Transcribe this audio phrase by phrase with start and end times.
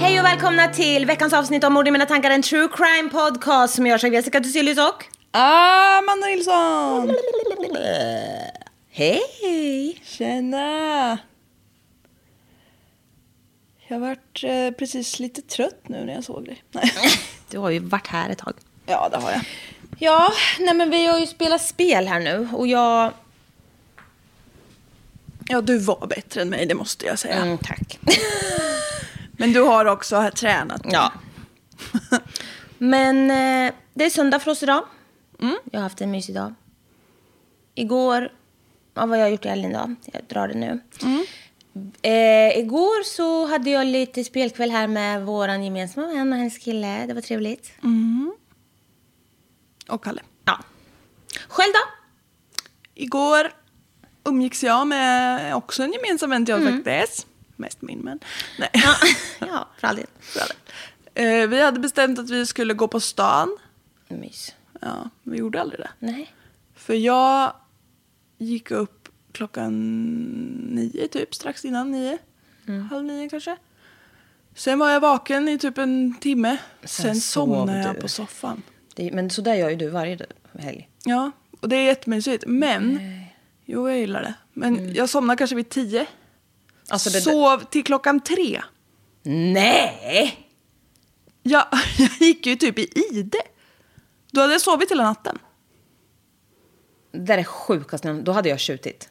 [0.00, 3.74] Hej och välkomna till veckans avsnitt av Mord i mina tankar, en true crime podcast
[3.74, 5.04] som görs av Jessica Thyselius och...
[5.30, 7.16] Amanda Nilsson!
[8.90, 10.00] Hej!
[10.04, 11.18] Tjena!
[13.88, 16.62] Jag varit eh, precis lite trött nu när jag såg dig.
[16.70, 16.92] Nej.
[17.50, 18.54] Du har ju varit här ett tag.
[18.86, 19.40] Ja, det har jag.
[19.98, 23.12] Ja, nej men vi har ju spelat spel här nu och jag...
[25.52, 27.34] Ja, du var bättre än mig, det måste jag säga.
[27.34, 27.98] Mm, tack.
[29.32, 30.82] Men du har också tränat.
[30.84, 31.12] Ja.
[32.78, 34.84] Men eh, det är söndag för oss idag.
[35.64, 36.54] Jag har haft en mysig dag.
[37.74, 38.32] Igår,
[38.94, 40.80] ja, vad jag har gjort i helgen då, jag drar det nu.
[42.02, 47.06] Eh, igår så hade jag lite spelkväll här med vår gemensamma vän och hennes kille.
[47.06, 47.72] Det var trevligt.
[49.88, 50.22] Och Kalle.
[50.44, 50.58] Ja.
[51.48, 51.80] Själv då?
[52.94, 53.61] Igår
[54.24, 57.26] umgicks jag med också en gemensam vän till oss faktiskt.
[57.56, 58.20] Mest min men.
[58.58, 58.70] Nej.
[58.72, 58.94] Ja,
[59.46, 60.06] ja för all del.
[61.14, 63.58] Eh, vi hade bestämt att vi skulle gå på stan.
[64.08, 64.54] Mys.
[64.80, 65.90] Ja, vi gjorde aldrig det.
[65.98, 66.34] Nej.
[66.74, 67.52] För jag
[68.38, 69.72] gick upp klockan
[70.70, 72.18] nio typ, strax innan nio.
[72.90, 73.56] Halv nio kanske.
[74.54, 76.56] Sen var jag vaken i typ en timme.
[76.84, 78.00] Sen, sov somnade jag du.
[78.00, 78.62] på soffan.
[78.94, 80.18] Det, men så där gör ju du varje
[80.58, 80.88] helg.
[81.04, 82.44] Ja, och det är jättemysigt.
[82.46, 83.00] Men,
[83.64, 84.34] jo jag gillar det.
[84.52, 86.06] Men jag somnade kanske vid tio.
[86.88, 88.62] Alltså det, Sov till klockan tre.
[89.22, 90.48] Nej!
[91.42, 91.64] Jag,
[91.98, 93.38] jag gick ju typ i ide.
[94.30, 95.38] Då hade jag sovit hela natten.
[97.12, 98.12] Det där är sjukaste.
[98.12, 99.08] Då hade jag tjutit.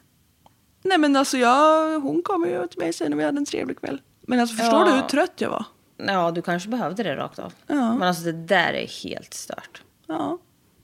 [0.82, 3.80] Nej men alltså jag, hon kom ju till mig sen när vi hade en trevlig
[3.80, 4.00] kväll.
[4.20, 4.84] Men alltså förstår Ja.
[4.86, 5.64] du hur trött jag var?
[5.96, 7.52] Ja, du kanske behövde det rakt av.
[7.66, 7.74] Ja.
[7.94, 9.82] Men alltså det där är helt stört.
[10.06, 10.38] Ja.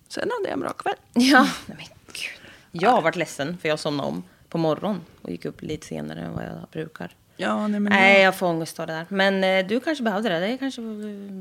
[0.09, 0.95] Sen hade jag en bra kväll.
[1.15, 1.49] Ja.
[1.67, 1.77] Men
[2.07, 2.48] gud.
[2.73, 6.21] Jag har varit ledsen för jag somnade om på morgonen och gick upp lite senare
[6.21, 7.17] än vad jag brukar.
[7.37, 9.07] Ja, nej, men, Nej, jag får ångest av det där.
[9.09, 10.41] Men eh, du kanske behövde det.
[10.41, 10.81] Det är kanske...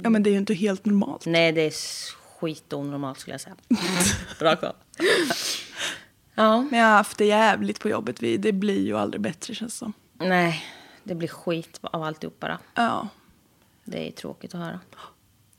[0.03, 1.25] ja, men det är ju inte helt normalt.
[1.25, 1.73] Nej, det är
[2.39, 3.55] skitonormalt skulle jag säga.
[4.39, 4.75] Rakt av.
[6.35, 6.61] Ja.
[6.71, 8.21] Men jag har haft det jävligt på jobbet.
[8.23, 9.93] Vi, det blir ju aldrig bättre känns det som.
[10.13, 10.65] Nej,
[11.03, 12.59] det blir skit av alltihop bara.
[12.75, 13.07] Ja,
[13.83, 14.79] Det är tråkigt att höra.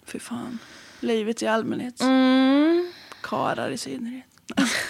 [0.06, 0.58] fy fan.
[1.00, 2.00] Livet i allmänhet.
[2.00, 2.92] Mm.
[3.22, 4.24] Karar i synnerhet.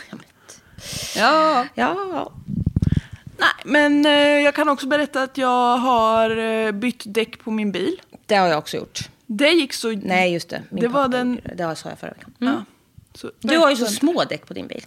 [1.16, 1.66] ja.
[1.74, 2.32] Ja.
[3.38, 7.72] Nej, men eh, jag kan också berätta att jag har eh, bytt däck på min
[7.72, 8.00] bil.
[8.26, 8.98] Det har jag också gjort.
[9.26, 9.90] Det gick så...
[9.92, 10.62] Nej, just det.
[10.70, 12.32] Min Det var den- Det sa jag förra veckan.
[12.40, 12.54] Mm.
[12.54, 12.64] Ja.
[13.14, 14.84] Så, Du har ju så små däck på din bil.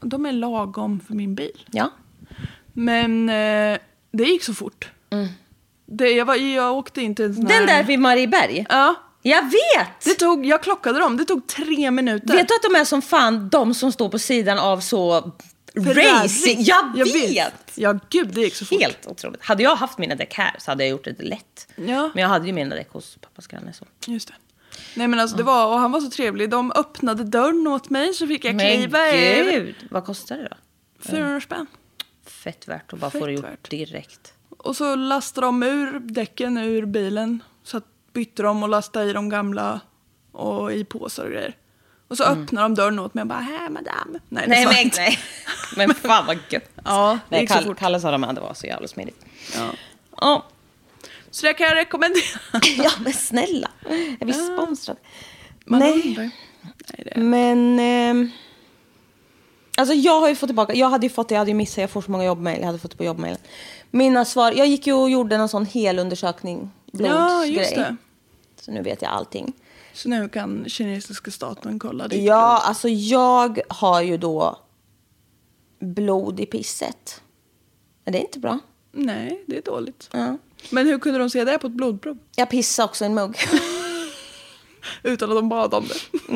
[0.00, 1.64] De är lagom för min bil.
[1.70, 1.90] Ja.
[2.72, 3.78] Men eh,
[4.12, 4.90] det gick så fort.
[5.86, 7.56] Det, jag, var, jag åkte inte en sån Mm.
[7.58, 8.66] Den där vid Marieberg?
[8.68, 8.94] Ja.
[9.22, 10.04] Jag vet!
[10.04, 11.16] Det tog, jag klockade dem.
[11.16, 12.34] Det tog tre minuter.
[12.36, 15.32] Vet du att de är som fan de som står på sidan av så
[15.76, 16.56] racing?
[16.64, 17.72] Jag, vet!
[17.74, 18.80] Ja, gud, det gick så fort.
[18.80, 19.42] Helt otroligt.
[19.42, 21.68] Hade jag haft mina däck här så hade jag gjort det lätt.
[21.76, 22.10] Ja.
[22.14, 23.72] Men jag hade ju mina däck hos pappas granne.
[23.72, 23.84] Så.
[24.06, 24.34] Just det.
[24.94, 26.50] Nej men alltså det var, och han var så trevlig.
[26.50, 29.52] De öppnade dörren åt mig så fick jag Men kliva över.
[29.52, 30.56] gud, vad kostar det då?
[31.10, 31.66] 400 spänn.
[32.26, 33.70] Fett värt att bara Fett få det gjort värt.
[33.70, 34.32] direkt.
[34.58, 37.42] Och så lastade de ur däcken ur bilen.
[38.10, 39.80] Så bytte de och lastade i de gamla
[40.32, 41.56] och i påsar och grejer.
[42.08, 44.18] Och så öppnar de dörren åt mig och bara, hej madame.
[44.28, 45.18] Nej, Nej, men, nej.
[45.76, 46.70] men fan vad gött.
[46.84, 47.78] Ja, det Nej, gick så Kalle, fort.
[47.78, 49.24] Kalle sa det med, det var så jävla smidigt.
[49.54, 49.70] Ja.
[50.16, 50.44] Ja,
[51.30, 52.22] Så det kan jag rekommendera.
[52.76, 53.70] ja men snälla.
[54.20, 55.00] Är vi sponsrade?
[55.64, 56.14] Man Nej.
[56.16, 56.30] Nej,
[57.04, 57.78] det Men...
[57.78, 58.30] ehm,
[59.76, 61.78] alltså jag har ju fått tillbaka, jag hade ju fått det, jag hade ju missat,
[61.78, 63.36] jag får så många jobbmail, jag hade fått det på jobbmail.
[63.90, 65.98] Mina svar, jag gick ju och gjorde en sån hel
[66.92, 67.74] Ja, blodsgrej.
[67.76, 67.96] det.
[68.60, 69.52] Så nu vet jag allting.
[69.92, 74.58] Så nu kan kinesiska staten kolla ditt Ja, alltså jag har ju då
[75.80, 77.22] blod i pisset.
[78.04, 78.58] Är det inte bra?
[78.92, 79.06] blod.
[79.06, 80.08] Nej, det är dåligt.
[80.12, 80.38] Ja.
[80.70, 82.18] Men hur kunde de se det på ett blodprov?
[82.36, 83.36] Jag pissade också i en mugg.
[85.02, 86.26] Utan att de bad om det.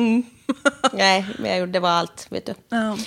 [0.93, 2.53] Nej, men jag gjorde, det var allt, vet du.
[2.69, 2.97] Ja.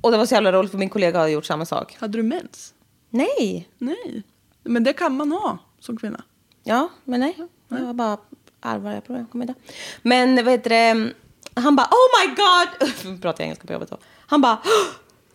[0.00, 1.96] Och det var så jävla roligt för min kollega hade gjort samma sak.
[2.00, 2.74] Hade du mens?
[3.10, 3.68] Nej.
[3.78, 4.22] Nej.
[4.62, 6.22] Men det kan man ha som kvinna.
[6.64, 7.36] Ja, men nej.
[7.68, 8.18] Det var bara
[8.60, 9.26] allvarliga problem.
[9.26, 9.54] Kom inte.
[10.02, 11.12] Men vet du, det,
[11.54, 13.20] han bara oh my god.
[13.22, 13.98] Pratar engelska på jobbet då.
[14.26, 14.58] Han bara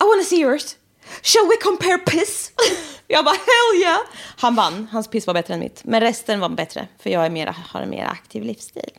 [0.00, 0.76] I wanna see yours.
[1.22, 2.52] Shall we compare piss?
[3.06, 3.98] Jag bara hell yeah.
[4.36, 4.88] Han vann.
[4.92, 5.84] Hans piss var bättre än mitt.
[5.84, 6.88] Men resten var bättre.
[6.98, 8.90] För jag är mera, har en mer aktiv livsstil.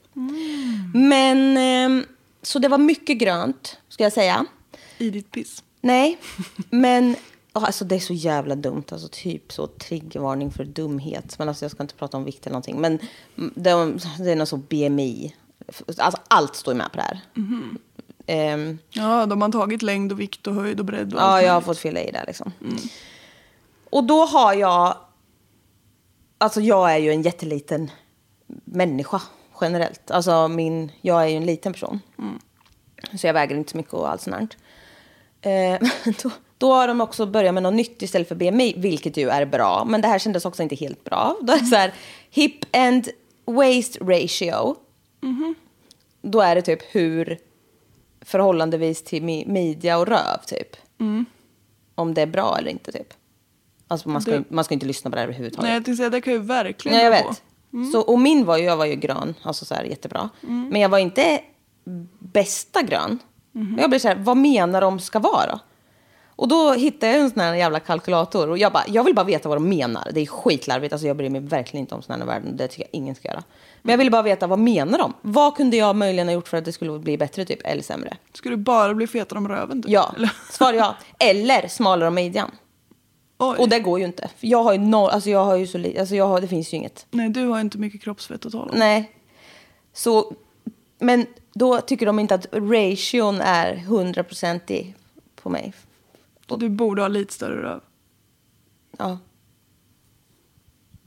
[0.94, 2.06] Men ehm,
[2.42, 4.46] så det var mycket grönt, ska jag säga.
[4.98, 5.64] I ditt piss.
[5.82, 6.18] Nej,
[6.70, 7.16] men
[7.54, 8.84] alltså, det är så jävla dumt.
[8.92, 11.36] Alltså, typ så triggervarning för dumhet.
[11.40, 12.82] Men alltså, jag ska inte prata om vikt eller någonting.
[12.82, 13.00] Men
[13.56, 15.36] det, det är något så BMI.
[15.98, 17.22] Alltså, allt står ju med på det här.
[18.26, 21.46] Ehm, Ja, de har tagit längd och vikt och höjd och bredd och ja, allt
[21.46, 22.52] jag har fått fylla i det liksom.
[23.90, 24.98] Och då har jag...
[26.38, 27.92] Alltså jag är ju en jätteliten
[28.66, 29.22] människa
[29.62, 30.12] generellt.
[30.12, 32.00] Alltså min, jag är ju en liten person.
[33.20, 34.58] Så jag väger inte så mycket och allt sånt.
[35.42, 35.80] Eh,
[36.24, 36.32] då,
[36.62, 39.86] då har de också börjat med något nytt istället för BMI, vilket ju är bra.
[39.88, 41.36] Men det här kändes också inte helt bra.
[41.42, 41.94] Då är det så här,
[42.30, 43.08] hip and
[43.46, 44.76] waist ratio.
[46.22, 47.38] Då är det typ hur
[48.22, 50.76] förhållandevis till mi- midja och röv typ.
[51.96, 53.14] Om det är bra eller inte typ.
[53.88, 55.64] Alltså man ska, Det- man ska inte lyssna på det här överhuvudtaget.
[55.64, 57.30] Nej, jag tänkte säga det kan ju verkligen Nej, jag på.
[57.30, 57.92] vet.
[57.92, 60.30] Så, och min var ju, jag var ju grön, alltså så här jättebra.
[60.42, 61.42] Men jag var inte
[62.20, 63.20] bästa grön.
[63.76, 65.60] Och Jag blev så här, vad menar de ska vara?
[66.42, 69.26] Och då hittade jag en sån här jävla kalkylator och jag bara, jag vill bara
[69.26, 70.08] veta vad de menar.
[70.14, 72.84] Det är skitlarvigt, alltså jag bryr mig verkligen inte om såna här värden, det tycker
[72.84, 73.44] jag ingen ska göra.
[73.82, 75.14] Men jag ville bara veta, vad menar de?
[75.22, 78.18] Vad kunde jag möjligen ha gjort för att det skulle bli bättre typ, eller sämre?
[78.34, 79.82] Skulle du bara bli fetare om röven?
[79.82, 79.92] Typ?
[79.92, 80.32] Ja, Eller?
[80.52, 80.96] svar ja.
[81.20, 82.52] Eller smalare om midjan.
[83.38, 83.56] Oj.
[83.60, 84.30] Och det går ju inte.
[84.38, 86.48] För jag har ju noll, alltså jag har ju så lite, alltså jag har, det
[86.48, 87.06] finns ju inget.
[87.12, 88.80] Nej, du har inte mycket kroppsfett att tala om.
[88.80, 89.12] Nej.
[89.94, 90.34] Så,
[91.00, 94.96] men då tycker de inte att ration är hundraprocentig
[95.36, 95.74] på mig.
[96.60, 97.82] Du borde ha lite större röv.
[98.98, 99.18] Ja.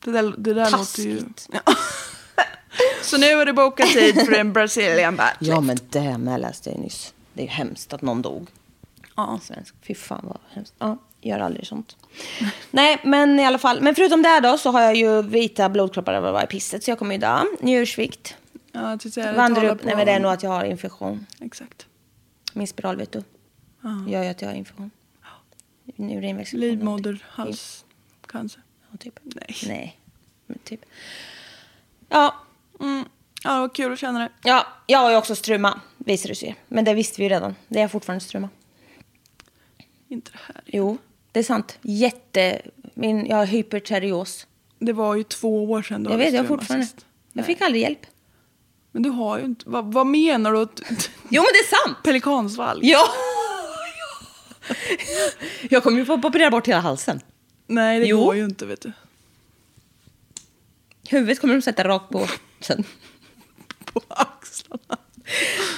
[0.05, 1.17] Det där, det där låter ju...
[1.20, 1.49] Taskigt.
[3.02, 5.49] Så nu är det bokat tid för en Brazilian battle.
[5.49, 7.14] ja, men det med läste jag nyss.
[7.32, 8.49] Det är ju hemskt att någon dog.
[9.17, 9.41] Ja.
[9.43, 9.75] Svensk.
[9.82, 10.75] Fy fan vad hemskt.
[10.79, 11.96] Ja, gör aldrig sånt.
[12.70, 13.81] Nej, men i alla fall.
[13.81, 16.85] Men förutom det då så har jag ju vita blodkroppar över i pisset.
[16.85, 17.41] Så jag kommer ju dö.
[17.61, 18.37] Njursvikt.
[18.73, 19.81] Ja, jag talar upp.
[19.81, 21.26] på- Nej, men det är nog att jag har infektion.
[21.41, 21.87] Exakt.
[22.52, 23.23] Min spiral vet du.
[24.08, 24.91] Gör ju att jag har infektion.
[25.96, 26.61] Urinvägsinfektion.
[26.61, 27.85] Livmoder, hals,
[28.26, 28.62] cancer.
[28.91, 29.19] Ja, typ.
[29.23, 29.56] Nej.
[29.67, 29.99] Nej,
[30.46, 30.81] men typ.
[32.08, 32.35] Ja,
[32.81, 33.05] Mm.
[33.44, 34.29] Ja, var kul att känna det.
[34.44, 36.56] ja, jag har ju också struma, visar det sig.
[36.69, 37.55] Men det visste vi ju redan.
[37.69, 38.49] Det är fortfarande struma.
[40.08, 40.62] Inte det här.
[40.67, 40.99] Jo,
[41.32, 41.79] det är sant.
[41.82, 42.63] Jätte...
[42.94, 44.46] Min, jag har hyperterios.
[44.79, 46.86] Det var ju två år sedan du Jag hade vet, jag har struma fortfarande...
[46.86, 47.06] sist.
[47.32, 47.44] Jag Nej.
[47.44, 48.06] fick aldrig hjälp.
[48.93, 49.65] Men du har ju inte...
[49.69, 50.63] Vad, vad menar du?
[50.63, 50.81] Att,
[51.29, 51.98] Jo, men det är sant!
[52.05, 52.81] pelikansvalg?
[52.91, 53.05] Ja!
[55.70, 57.20] jag kommer ju få operera bort hela halsen.
[57.67, 58.24] Nej, det Jo.
[58.24, 58.93] går ju inte vet du.
[61.08, 62.29] Huvudet kommer de sätta rakt på
[62.60, 62.84] sen.
[63.93, 64.98] På axlarna.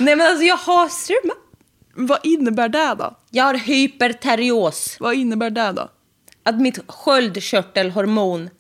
[0.00, 1.34] Nej, men alltså jag har struma.
[1.94, 3.16] Vad innebär det då?
[3.30, 4.96] Jag har hyperterios.
[5.00, 5.90] Vad innebär det då?
[6.42, 8.50] Att mitt sköldkörtelhormon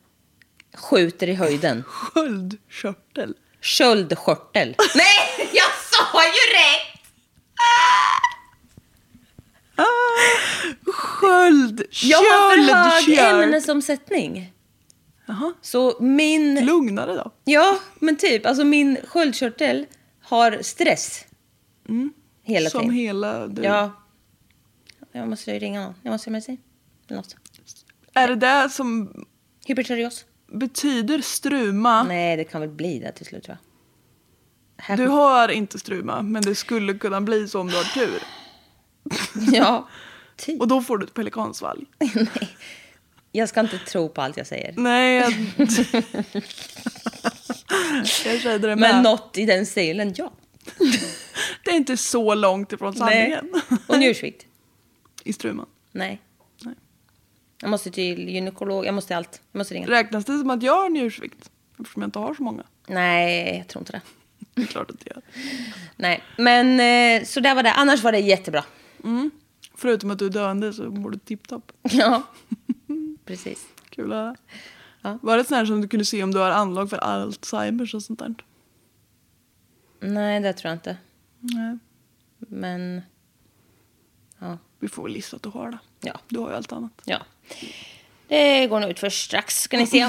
[0.74, 1.84] skjuter i höjden.
[1.86, 3.34] Sköldkörtel.
[3.60, 4.74] Sköldkörtel.
[4.94, 7.00] Nej, jag sa ju rätt!
[10.86, 11.82] Sköld...
[12.02, 14.52] Jag har för hög ämnesomsättning.
[15.26, 15.52] Jaha.
[15.62, 16.64] Så min...
[16.66, 17.30] Lugnare då?
[17.44, 18.46] Ja, men typ.
[18.46, 19.86] Alltså min sköldkörtel
[20.22, 21.24] har stress.
[22.42, 22.94] Hela Som tiden.
[22.96, 23.46] hela...
[23.46, 23.62] Du.
[23.62, 23.90] Ja.
[25.12, 25.94] Jag måste ju ringa någon.
[26.02, 26.60] Jag måste med sig.
[27.08, 27.36] Eller något.
[28.14, 29.10] Är det det som
[29.66, 30.24] Hyperterios.
[30.52, 32.02] betyder struma?
[32.02, 34.84] Nej, det kan väl bli det till slut tror jag.
[34.84, 38.22] Här Du har inte struma, men det skulle kunna bli så om du har tur.
[39.52, 39.88] Ja.
[40.36, 40.60] Typ.
[40.60, 41.86] Och då får du ett pelikansvalg.
[41.98, 42.56] Nej.
[43.32, 44.74] Jag ska inte tro på allt jag säger.
[44.76, 45.32] Nej, jag...
[48.44, 48.78] jag det med.
[48.78, 50.32] Men något i den stilen, ja.
[51.64, 53.52] Det är inte så långt ifrån sanningen.
[53.86, 54.46] Och njursvikt?
[55.24, 55.66] I Struman.
[55.92, 56.20] Nej.
[56.62, 56.74] Nej.
[57.60, 59.40] Jag måste till gynekolog, jag måste allt.
[59.52, 59.86] Jag måste ringa.
[59.86, 61.50] Räknas det som att jag har njursvikt?
[61.80, 62.64] Eftersom jag inte har så många.
[62.86, 64.00] Nej, jag tror inte det.
[64.54, 65.22] Det är klart att det gör.
[65.96, 67.72] Nej, men eh, så där var det.
[67.72, 68.64] Annars var det jättebra.
[69.74, 71.72] Förutom att du är döende så mår du tipptopp.
[71.82, 72.22] Ja,
[73.24, 73.66] precis.
[73.90, 74.36] Kul att höra.
[75.02, 75.18] Ja.
[75.22, 78.02] Var det sån här som du kunde se om du har anlag för Alzheimers och
[78.02, 78.34] sånt där?
[80.00, 80.96] Nej, det tror jag inte.
[81.40, 81.78] Nej.
[82.38, 83.02] Men,
[84.38, 84.58] ja.
[84.78, 85.78] Vi får väl gissa att du har det.
[86.00, 86.20] Ja.
[86.28, 87.02] Du har ju allt annat.
[87.04, 87.18] ja.
[88.28, 90.08] Det går nog ut för strax, ska ni se.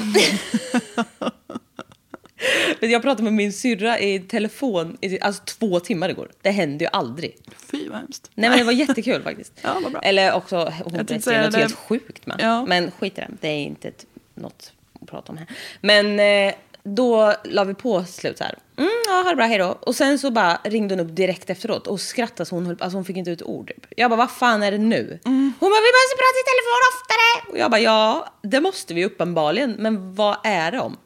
[2.80, 6.30] Jag pratade med min syrra i telefon i alltså två timmar igår.
[6.42, 7.36] Det händer ju aldrig.
[7.70, 8.30] Fy vad hemskt.
[8.34, 9.52] Nej men det var jättekul faktiskt.
[9.62, 10.00] Ja, vad bra.
[10.00, 11.58] Eller också, hon berättade något det.
[11.58, 12.36] helt sjukt med.
[12.40, 12.66] Ja.
[12.66, 15.46] Men skit i det, det är inte ett, något att prata om här.
[15.80, 18.58] Men eh, då la vi på slut så här.
[18.76, 19.78] Mm, ja, ha det bra, hej då.
[19.80, 22.96] Och sen så bara ringde hon upp direkt efteråt och skrattade så hon höll, alltså
[22.96, 23.68] hon fick inte ut ord.
[23.68, 23.86] Typ.
[23.96, 25.18] Jag bara, vad fan är det nu?
[25.24, 27.52] Hon bara, vi måste prata i telefon oftare.
[27.52, 29.76] Och jag bara, ja, det måste vi uppenbarligen.
[29.78, 30.96] Men vad är det om?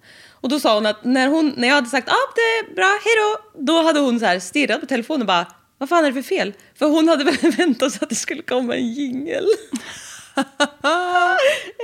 [0.43, 2.85] Och då sa hon att när, hon, när jag hade sagt, ah, det är bra,
[3.05, 3.61] hej då.
[3.65, 5.47] Då hade hon så här stirrat på telefonen och bara,
[5.79, 6.53] vad fan är det för fel?
[6.75, 9.45] För hon hade väl väntat sig att det skulle komma en jingel.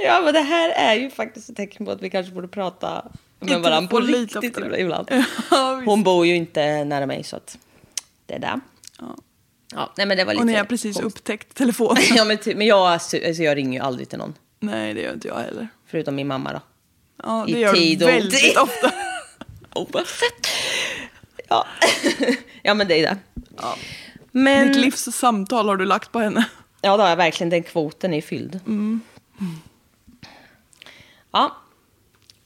[0.04, 3.04] ja, men det här är ju faktiskt ett tecken på att vi kanske borde prata
[3.40, 4.80] med Inte varandra på riktigt oftare.
[4.80, 5.08] ibland.
[5.50, 5.82] Ja.
[5.86, 7.58] Hon bor ju inte nära mig så att
[8.26, 8.60] det är där.
[8.98, 9.16] Ja.
[9.74, 11.20] Ja, nej, men det var lite Och ni har precis konstigt.
[11.20, 12.02] upptäckt telefonen.
[12.14, 14.34] ja, men, men jag, alltså, jag ringer ju aldrig till någon.
[14.60, 15.68] Nej, det gör inte jag heller.
[15.86, 16.60] Förutom min mamma då.
[17.22, 18.58] Ja, det I gör tid och väldigt otid.
[18.58, 18.92] ofta.
[19.74, 20.46] Oavsett.
[21.48, 21.66] Ja.
[22.62, 23.16] ja, men det är det.
[23.56, 23.76] Ja.
[24.32, 26.44] Men, Ditt livs samtal har du lagt på henne.
[26.80, 27.50] Ja, då har jag verkligen.
[27.50, 28.60] Den kvoten är fylld.
[31.32, 31.56] Ja.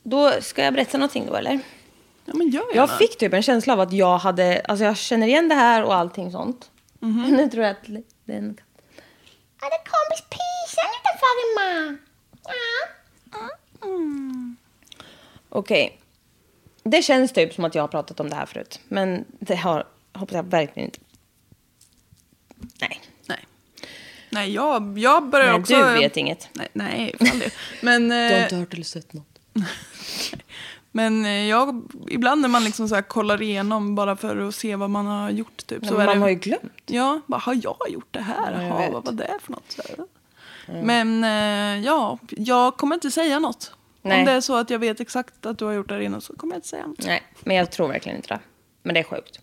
[0.03, 1.61] Då ska jag berätta någonting då, eller?
[2.25, 4.63] Ja, men gör Jag fick typ en känsla av att jag hade...
[4.69, 6.71] Alltså jag känner igen det här och allting sånt.
[7.01, 7.23] Mhm.
[7.37, 7.87] Nu tror jag att
[8.25, 8.67] det är en katt.
[9.61, 11.97] Ja, det kom pisan utanför mamma.
[13.33, 13.89] Ja.
[13.89, 14.57] Mm.
[15.55, 15.99] Okej.
[16.83, 18.81] Det känns typ som att jag har pratat om det här förut.
[18.89, 20.99] Men det har, hoppas jag verkligen inte.
[22.81, 23.01] Nej.
[23.27, 23.39] Nej.
[24.31, 25.75] Nej, jag, jag börjar Nej, också...
[25.75, 26.49] du vet inget.
[26.53, 27.15] Nej, nej.
[27.81, 29.39] Men, Du har inte hört eller sett något.
[30.91, 34.77] men eh, jag, ibland när man liksom så här kollar igenom bara för att se
[34.77, 35.67] vad man har gjort.
[35.67, 36.83] Typ, så man det, har ju glömt.
[36.87, 38.63] Ja, bara, har jag gjort det här?
[38.63, 38.93] Ja, vet.
[38.93, 39.73] vad var det för något?
[39.73, 40.07] Så här.
[40.83, 43.73] Men eh, ja, jag kommer inte säga något.
[44.03, 44.19] Nej.
[44.21, 46.21] Om det är så att jag vet exakt att du har gjort det här innan
[46.21, 47.07] så kommer jag inte säga något.
[47.07, 48.41] Nej, men jag tror verkligen inte det.
[48.83, 49.41] Men det är sjukt.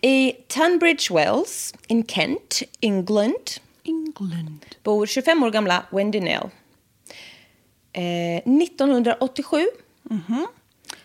[0.00, 3.50] I Tunbridge Wells in Kent, England,
[3.84, 4.64] England.
[4.82, 6.48] bor 25 år gamla Wendy Nell.
[7.92, 8.02] Eh,
[8.62, 9.66] 1987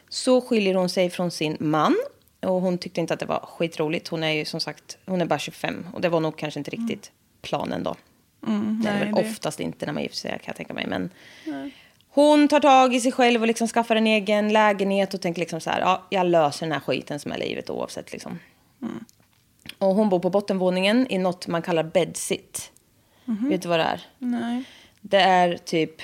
[0.09, 1.95] så skiljer hon sig från sin man.
[2.39, 4.07] Och hon tyckte inte att det var skitroligt.
[4.07, 5.87] Hon är ju som sagt hon är bara 25.
[5.93, 7.95] Och det var nog kanske inte riktigt planen då.
[8.39, 10.87] det är nej, väl det- oftast inte när man gifter sig kan jag tänka mig.
[10.87, 11.09] Men
[12.13, 15.61] hon tar tag i sig själv och liksom skaffar en egen lägenhet och tänker liksom
[15.61, 18.39] så här, ja, jag löser den här skiten som är livet oavsett liksom.
[19.77, 22.71] Och hon bor på bottenvåningen i något man kallar bedsit.
[23.25, 24.01] Vet du vad det är?
[24.17, 24.63] Nej.
[25.01, 26.01] Det är typ,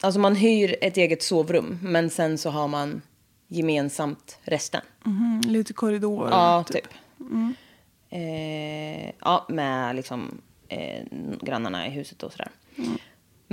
[0.00, 3.02] alltså man hyr ett eget sovrum men sen så har man
[3.48, 4.80] gemensamt resten.
[5.04, 6.28] Mhm, lite korridor.
[6.30, 6.88] Ja, typ.
[8.10, 11.04] Eh, ja, med liksom eh,
[11.42, 12.48] grannarna i huset och sådär.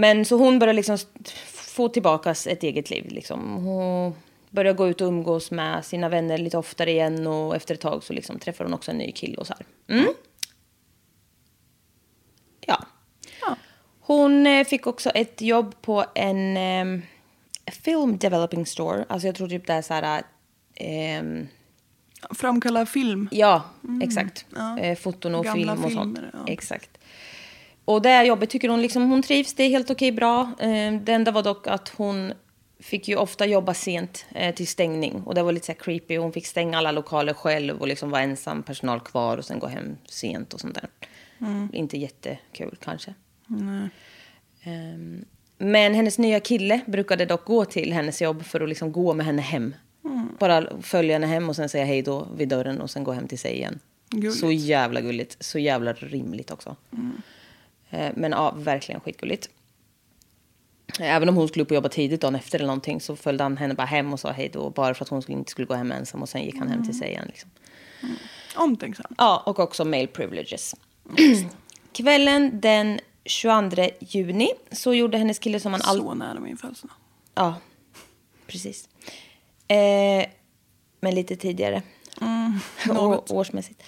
[0.02, 0.98] Men så hon börjar liksom
[1.46, 3.08] få tillbaka ett eget liv.
[3.10, 3.56] Liksom.
[3.66, 4.14] Hon
[4.50, 8.04] börjar gå ut och umgås med sina vänner lite oftare igen och efter ett tag
[8.04, 9.66] så liksom träffar hon också en ny kille och så här.
[9.98, 10.14] Mm.
[12.66, 12.84] Ja.
[13.42, 13.56] Ja.
[14.00, 17.04] Hon eh, fick också ett jobb på en eh,
[17.72, 19.06] film developing store.
[19.10, 20.24] Alltså jag tror typ det är så här...
[20.76, 21.48] ehm,
[22.30, 23.30] Framkalla film.
[23.32, 23.64] Ja,
[24.04, 24.46] exakt.
[24.56, 24.80] Ja.
[24.80, 26.18] Eh, foton och Gamla film och sånt.
[26.18, 26.54] filmer, ja.
[26.54, 26.90] Exakt.
[27.92, 30.52] Och det här jobbet tycker hon liksom, hon trivs, det är helt okej bra.
[30.60, 32.34] Eh, det enda var dock att hon
[32.80, 35.24] fick ju ofta jobba sent eh, till stängning.
[35.26, 36.18] Och det var lite så creepy.
[36.18, 39.68] Hon fick stänga alla lokaler själv och liksom vara ensam personal kvar och sen gå
[39.68, 40.90] hem sent och sånt där.
[41.74, 43.14] Inte jättekul kanske.
[44.64, 45.26] Ehm,
[45.58, 49.26] men hennes nya kille brukade dock gå till hennes jobb för att liksom gå med
[49.26, 49.76] henne hem.
[50.40, 53.28] Bara följa henne hem och sen säga hej då vid dörren och sen gå hem
[53.28, 53.80] till sig igen.
[54.10, 54.40] Gulligt.
[54.40, 55.38] Så jävla gulligt.
[55.40, 56.76] Så jävla rimligt också.
[56.92, 57.00] Eh,
[57.92, 59.50] Men ja, verkligen skitgulligt.
[61.00, 63.58] Även om hon skulle upp och jobba tidigt dagen efter eller någonting så följde han
[63.58, 64.70] henne bara hem och sa hej då.
[64.70, 66.98] Bara för att hon inte skulle gå hem ensam och sen gick han hem till
[66.98, 67.26] sig igen.
[67.28, 67.50] Liksom.
[68.56, 69.16] Omtänksam.
[69.18, 70.76] Ja, och också male privileges.
[71.94, 76.04] Kvällen den 22 juni så gjorde hennes kille som han alltid...
[76.04, 76.92] Så nära min födelsedag.
[77.36, 77.56] Ja,
[78.48, 78.90] precis.
[79.68, 80.26] Eh,
[81.00, 81.82] men lite tidigare.
[82.22, 82.60] Mm,
[82.98, 83.84] Å- årsmässigt.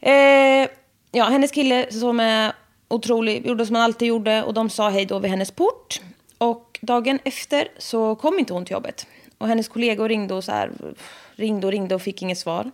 [0.00, 0.68] Eh,
[1.12, 2.52] ja, hennes kille som är
[2.88, 6.00] otrolig, gjorde som han alltid gjorde och de sa hej då vid hennes port.
[6.38, 9.06] Och dagen efter så kom inte hon till jobbet.
[9.38, 10.72] Och hennes kollegor ringde och, så här,
[11.36, 12.70] ringde och ringde och fick inget svar.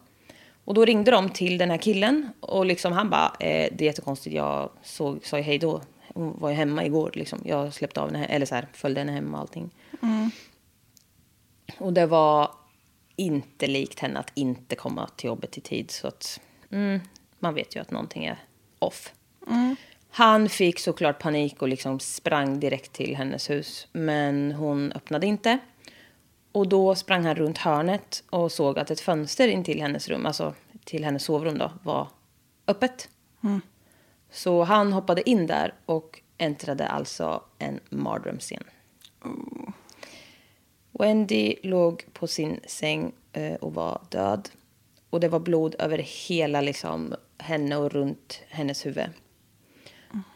[0.65, 3.87] Och då ringde de till den här killen och liksom han bara, eh, det är
[3.87, 5.81] jättekonstigt, jag såg, sa ju hej då.
[6.15, 7.41] Hon var ju hemma igår, liksom.
[7.45, 9.71] jag släppte av henne, eller så här, följde henne hem och allting.
[11.79, 12.51] Och det var
[13.17, 15.91] inte likt henne att inte komma till jobbet i tid.
[15.91, 16.41] Så att
[16.71, 17.01] mm,
[17.39, 18.39] man vet ju att någonting är
[18.79, 19.13] off.
[20.17, 23.89] Han fick såklart panik och liksom sprang direkt till hennes hus.
[23.93, 25.59] Men hon öppnade inte.
[26.53, 30.27] Och då sprang han runt hörnet och såg att ett fönster in till hennes rum,
[30.27, 30.55] alltså
[30.85, 32.09] till hennes sovrum då, var
[32.67, 33.09] öppet.
[34.31, 38.65] Så han hoppade in där och äntrade alltså en mardrömsscen.
[40.93, 44.49] Wendy låg på sin säng eh, och var död.
[45.11, 49.11] Och det var blod över hela liksom, henne och runt hennes huvud.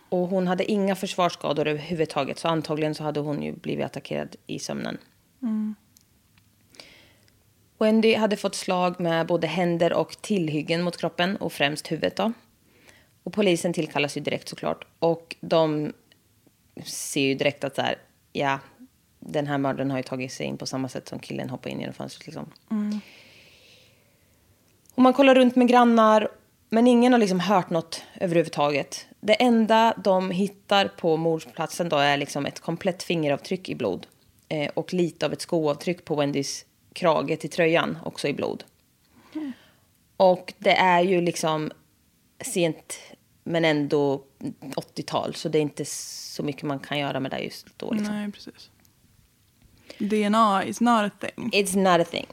[0.08, 2.38] Och hon hade inga försvarsskador överhuvudtaget.
[2.38, 4.98] Så antagligen så hade hon ju blivit attackerad i sömnen.
[7.78, 12.16] Wendy hade fått slag med både händer och tillhyggen mot kroppen och främst huvudet.
[12.16, 12.32] Då.
[13.22, 14.84] Och polisen tillkallas ju direkt såklart.
[14.98, 15.92] Och de
[16.84, 17.98] ser ju direkt att så här,
[18.32, 18.58] ja,
[19.20, 21.80] den här mördaren har ju tagit sig in på samma sätt som killen hoppade in
[21.80, 22.26] genom fönstret.
[22.26, 22.50] Liksom.
[24.94, 26.28] Och man kollar runt med grannar,
[26.68, 29.07] men ingen har liksom hört något överhuvudtaget.
[29.20, 34.06] Det enda de hittar på mordplatsen då är liksom ett komplett fingeravtryck i blod.
[34.48, 38.64] Eh, och lite av ett skoavtryck på Wendys krage till tröjan, också i blod.
[40.16, 41.72] Och det är ju liksom
[42.40, 42.98] sent,
[43.44, 44.22] men ändå
[44.60, 45.34] 80-tal.
[45.34, 47.92] Så det är inte så mycket man kan göra med det just då.
[47.92, 48.14] Liksom.
[48.14, 48.70] Nej, precis.
[49.98, 51.50] DNA is not a thing.
[51.52, 52.26] It's not a thing.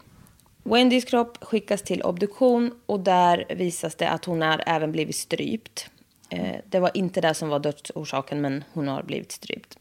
[0.64, 5.90] Wendys kropp skickas till obduktion och där visas det att hon har även blivit strypt.
[6.30, 9.78] Eh, det var inte det som var dödsorsaken, men hon har blivit strypt.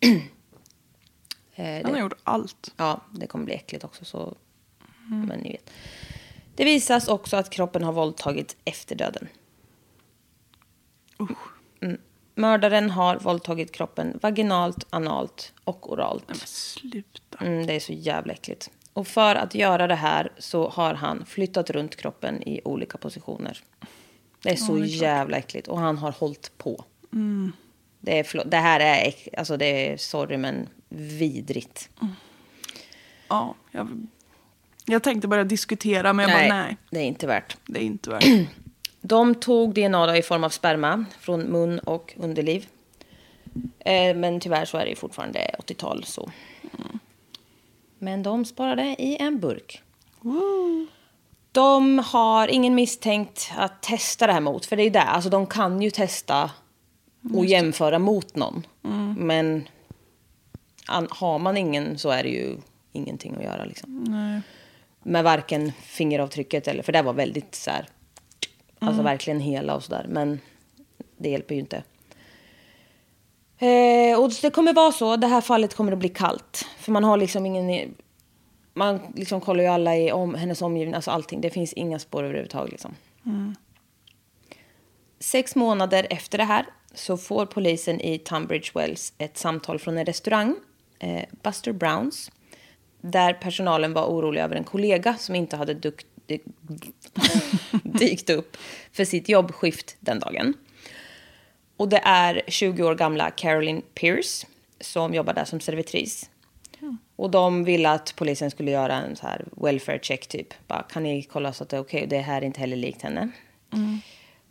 [1.54, 2.74] eh, Han har gjort allt.
[2.76, 4.04] Ja, det kommer bli äckligt också.
[4.04, 4.36] Så...
[5.08, 5.70] Men ni vet.
[6.54, 9.28] Det visas också att kroppen har våldtagits efter döden.
[11.80, 11.98] Mm.
[12.34, 16.24] Mördaren har våldtagit kroppen vaginalt, analt och oralt.
[16.28, 17.38] Nej, men sluta.
[17.44, 18.70] Mm, det är så jävla äckligt.
[18.92, 23.62] Och för att göra det här så har han flyttat runt kroppen i olika positioner.
[24.46, 25.68] Det är så jävla äckligt.
[25.68, 26.84] Och han har hållit på.
[28.00, 31.90] Det, är, det här är, alltså det är, sorry men vidrigt.
[33.28, 34.06] Ja, jag,
[34.84, 37.56] jag tänkte börja diskutera, men jag bara nej, det är inte värt.
[37.66, 38.24] det är inte värt.
[39.00, 42.66] De tog DNA i form av sperma från mun och underliv.
[43.78, 46.04] Eh, men tyvärr så är det ju fortfarande 80-tal.
[46.04, 46.30] Så.
[47.98, 49.82] Men de sparade i en burk.
[51.56, 54.66] De har ingen misstänkt att testa det här mot.
[54.66, 56.50] För det är det, alltså de kan ju testa
[57.34, 58.66] och jämföra mot någon.
[59.18, 59.68] Men
[60.86, 62.56] an, har man ingen så är det ju
[62.92, 63.64] ingenting att göra.
[63.64, 64.42] Liksom.
[65.02, 67.86] Med varken fingeravtrycket eller, för det var väldigt så här,
[68.78, 70.06] alltså verkligen hela och sådär.
[70.08, 70.40] Men
[71.16, 71.82] det hjälper ju inte.
[73.58, 76.66] Eh, och det kommer vara så, det här fallet kommer att bli kallt.
[76.78, 77.94] För man har liksom ingen,
[78.76, 81.40] man liksom kollar ju alla i om, hennes omgivning, alltså allting.
[81.40, 82.94] Det finns inga spår överhuvudtaget liksom.
[85.18, 90.04] Sex månader efter det här så får polisen i Tunbridge Wells ett samtal från en
[90.04, 90.56] restaurang,
[90.98, 92.30] eh, Buster Browns,
[93.00, 96.40] där personalen var orolig över en kollega som inte hade dukt, dy-
[97.82, 98.56] dykt upp
[98.92, 100.54] för sitt jobbskift den dagen.
[101.76, 104.46] Och det är 20 år gamla Caroline Pierce
[104.80, 106.30] som jobbar där som servitris.
[107.16, 110.54] Och de ville att polisen skulle göra en så här welfare check typ.
[110.66, 112.06] Bara, kan ni kolla så att det är okej?
[112.06, 113.28] Det här är inte heller likt henne.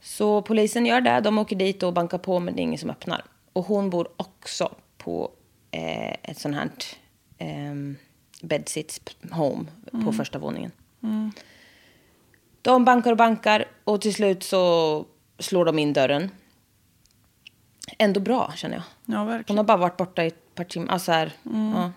[0.02, 1.20] Så polisen gör det.
[1.22, 3.24] De åker dit och bankar på men det är ingen som öppnar.
[3.54, 5.32] Och hon bor också på
[5.72, 6.70] eh, ett sånt här
[7.38, 7.76] eh,
[8.42, 9.02] bedsits
[9.32, 9.66] home
[10.06, 10.72] på första våningen.
[12.62, 15.06] De bankar och bankar och till slut så
[15.40, 16.32] slår de in dörren.
[17.98, 18.84] Ändå bra känner jag.
[19.06, 19.58] Ja, Hon verkligen.
[19.58, 20.94] har bara varit borta i ett par timmar.
[20.94, 21.92] Alltså här, ja.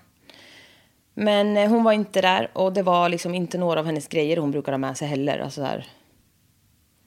[1.20, 4.36] Men eh, hon var inte där och det var liksom inte några av hennes grejer
[4.36, 5.38] hon brukar ha med sig heller.
[5.38, 5.86] Alltså här,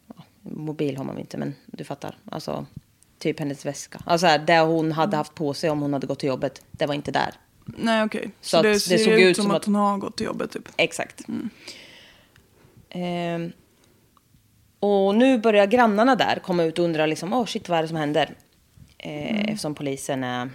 [0.08, 2.18] ja, mobil har man inte men du fattar.
[2.32, 2.66] Alltså
[3.20, 4.00] typ hennes väska.
[4.06, 6.86] Alltså här, det hon hade haft på sig om hon hade gått till jobbet, det
[6.86, 7.34] var inte där.
[7.66, 8.32] Nej, okej.
[8.42, 10.18] Så, Så att det det ser såg ut som som att att- hon har gått
[10.18, 10.70] till jobbet typ.
[10.78, 11.22] Exakt.
[12.90, 13.52] Ehm,
[14.80, 17.88] och nu börjar grannarna där komma ut och undra liksom, oh, shit, vad är det
[17.88, 18.36] som händer?
[18.98, 20.50] Eh, Eftersom polisen är...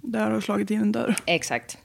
[0.00, 1.16] Där har slagit in en dörr.
[1.26, 1.78] Exakt.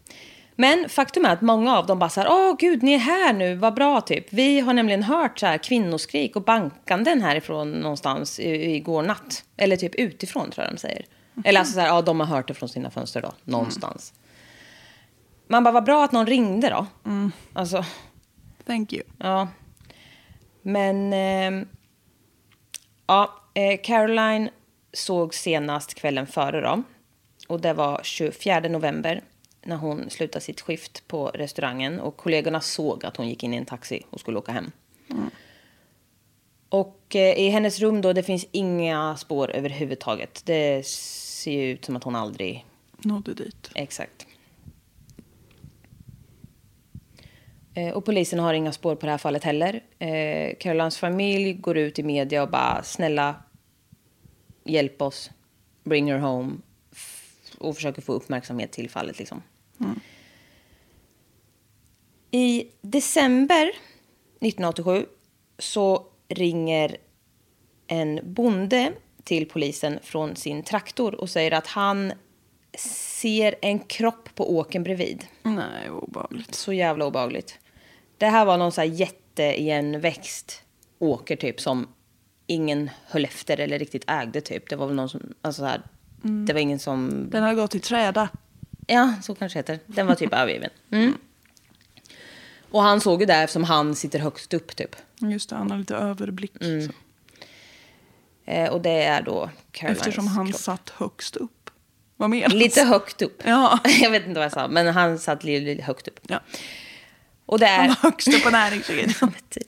[0.59, 3.33] Men faktum är att många av dem bara så här, åh gud, ni är här
[3.33, 4.33] nu, vad bra typ.
[4.33, 9.43] Vi har nämligen hört så här kvinnoskrik och bankanden härifrån någonstans i- igår natt.
[9.57, 11.05] Eller typ utifrån tror jag de säger.
[11.43, 14.13] Eller alltså så här, ja, de har hört det från sina fönster då, någonstans.
[15.47, 16.85] Man bara, vad bra att någon ringde då.
[17.53, 17.85] Alltså,
[18.65, 19.03] Thank you.
[19.17, 19.47] ja.
[20.61, 21.67] Men, ehm,
[23.07, 24.49] ja, eh, Caroline
[24.93, 26.83] såg senast kvällen före då.
[27.47, 29.21] Och det var 24 november
[29.67, 31.99] när hon slutade sitt skift på restaurangen.
[31.99, 34.71] Och kollegorna såg att hon gick in i en taxi och skulle åka hem.
[36.69, 40.41] Och eh, i hennes rum då, det finns inga spår överhuvudtaget.
[40.45, 42.65] Det ser ju ut som att hon aldrig...
[42.97, 43.69] Nådde dit.
[43.75, 44.27] Exakt.
[47.73, 49.83] Eh, Och polisen har inga spår på det här fallet heller.
[49.99, 53.35] Eh, Carolines familj går ut i media och bara snälla
[54.63, 55.31] hjälp oss,
[55.83, 56.53] bring her home
[57.57, 59.19] och försöker få uppmärksamhet till fallet.
[59.19, 59.41] Liksom.
[62.31, 63.67] I december
[64.39, 65.05] 1987
[65.59, 66.97] så ringer
[67.87, 68.93] en bonde
[69.23, 72.13] till polisen från sin traktor och säger att han
[72.77, 75.25] ser en kropp på åken bredvid.
[75.43, 76.55] Nej, obehagligt.
[76.55, 77.59] Så jävla obehagligt.
[78.17, 80.63] Det här var någon så här jätteigenväxt
[80.99, 81.87] åker typ som
[82.47, 84.69] ingen höll efter eller riktigt ägde typ.
[84.69, 85.81] Det var väl någon som, alltså så här,
[86.21, 88.29] det var ingen som, Den har gått i träda.
[88.87, 89.79] ja så kanske heter.
[89.85, 90.69] Den var typ övergiven.
[90.91, 91.13] Mm.
[92.71, 94.95] Och han såg ju det eftersom han sitter högst upp typ.
[95.19, 96.53] Just det, han har lite överblick.
[96.59, 96.91] Så.
[98.51, 100.61] Eh, och det är då Carolines Eftersom han kropp.
[100.61, 101.69] satt högst upp.
[102.17, 102.53] Vad menas?
[102.53, 103.41] Lite högt upp.
[103.45, 103.79] Ja.
[104.01, 106.19] Jag vet inte vad jag sa, men han satt lite, högt upp.
[106.27, 106.39] Ja.
[107.45, 107.77] Och det är...
[107.79, 109.13] Han var högst upp på näringskedjan.
[109.49, 109.67] Typ.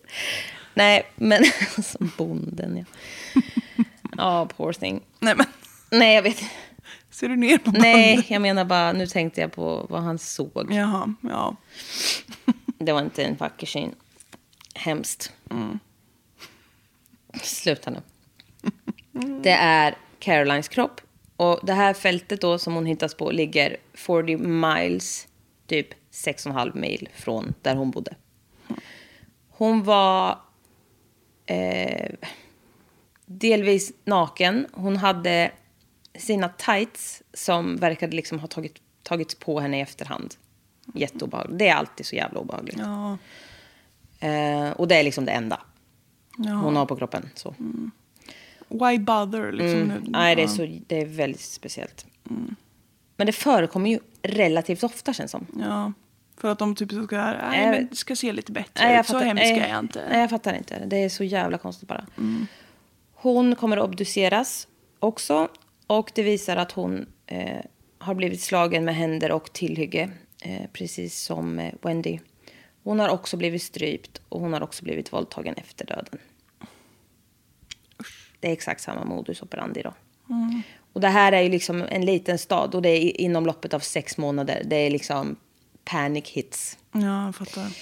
[0.74, 1.44] Nej, men
[1.84, 2.86] som bonden, ja.
[4.18, 5.02] Ja, poor thing.
[5.20, 5.46] Nej, men
[5.92, 6.44] Nej, jag vet
[7.10, 8.32] ser du ner på Nej, bandet?
[8.32, 10.68] jag menar bara, nu tänkte jag på vad han såg.
[10.72, 11.56] Jaha, ja.
[12.78, 13.96] Det var inte en vacker syn.
[14.76, 15.34] Hemskt.
[17.42, 18.02] Sluta nu.
[19.44, 21.02] Det är Carolines kropp.
[21.36, 25.28] Och det här fältet då som hon hittas på ligger 40 miles,
[25.68, 28.16] typ 6,5 mil från där hon bodde.
[29.50, 30.40] Hon var
[31.46, 32.12] eh,
[33.26, 34.68] delvis naken.
[34.72, 35.52] Hon hade
[36.20, 40.36] sina tights som verkade liksom ha tagit, tagits på henne i efterhand.
[40.94, 41.60] Jätteobehagligt.
[41.60, 42.80] Det är alltid så jävla obehagligt.
[42.80, 43.18] Ja.
[44.28, 45.60] Eh, och det är liksom det enda
[46.38, 46.54] ja.
[46.54, 47.30] hon har på kroppen.
[47.36, 47.56] Så.
[48.68, 49.52] Why bother?
[49.52, 50.02] Liksom, nu?
[50.06, 52.06] Nej, det är, så, det är väldigt speciellt.
[53.16, 55.46] Men det förekommer ju relativt ofta känns som.
[55.60, 55.94] Ja,
[56.38, 59.06] för att de typ ska, nej, men det ska se lite bättre Nej, jag ut.
[59.06, 60.06] Så fattar- hemsk nej, är jag inte.
[60.10, 60.86] Nej, jag fattar inte.
[60.86, 62.06] Det är så jävla konstigt bara.
[63.14, 64.68] Hon kommer att obduceras
[65.00, 65.50] också.
[65.90, 67.62] Och det visar att hon eh,
[67.98, 70.10] har blivit slagen med händer och tillhygge.
[70.42, 72.20] Eh, precis som eh, Wendy.
[72.84, 76.20] Hon har också blivit strypt och hon har också blivit våldtagen efter döden.
[78.40, 79.94] Det är exakt samma modus operandi då.
[80.94, 83.80] Och det här är ju liksom en liten stad och det är inom loppet av
[83.80, 84.62] sex månader.
[84.66, 85.36] Det är liksom
[85.86, 86.78] panic hits.
[86.92, 87.78] Ja, jag fattar.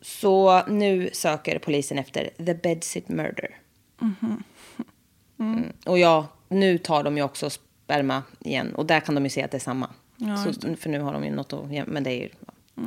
[0.00, 3.58] Så nu söker polisen efter the bedsit murder.
[4.00, 4.42] Mm.
[5.86, 8.74] Och ja, nu tar de ju också sperma igen.
[8.74, 9.90] Och där kan de ju se att det är samma.
[10.16, 11.72] Ja, så, för nu har de ju något att...
[11.72, 12.28] Ja, men det är ju...
[12.74, 12.82] Ja,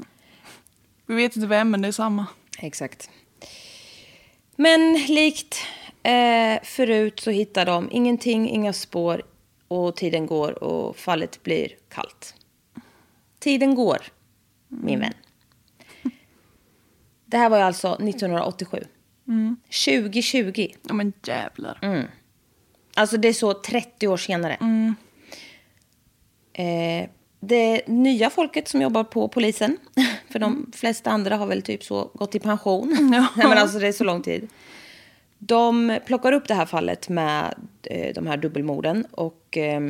[1.06, 2.26] Vi vet inte vem, men det är samma.
[2.60, 3.10] exakt.
[4.56, 5.56] Men likt
[6.04, 9.22] eh, förut så hittar de ingenting, inga spår.
[9.68, 12.36] Och tiden går och fallet blir kallt.
[13.40, 13.98] Tiden går,
[14.68, 15.14] min vän.
[17.26, 18.84] Det här var ju alltså 1987.
[19.86, 20.68] 2020.
[20.88, 21.80] Ja, men jävlar.
[21.82, 22.06] Mm.
[22.94, 24.58] Alltså det är så 30 år senare.
[26.54, 29.78] Eh, det nya folket som jobbar på polisen,
[30.30, 33.10] för de flesta andra har väl typ så gått i pension.
[33.14, 33.28] Ja.
[33.38, 34.50] Nej, men alltså det är så lång tid.
[35.38, 39.82] De plockar upp det här fallet med eh, de här dubbelmorden och eh,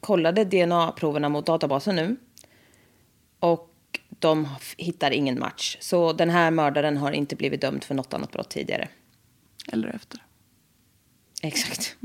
[0.00, 2.16] kollade DNA-proverna mot databasen nu.
[3.40, 3.74] Och
[4.08, 5.76] de hittar ingen match.
[5.80, 8.88] Så den här mördaren har inte blivit dömd för något annat brott tidigare.
[9.72, 10.20] Eller efter.
[11.42, 11.96] Exakt.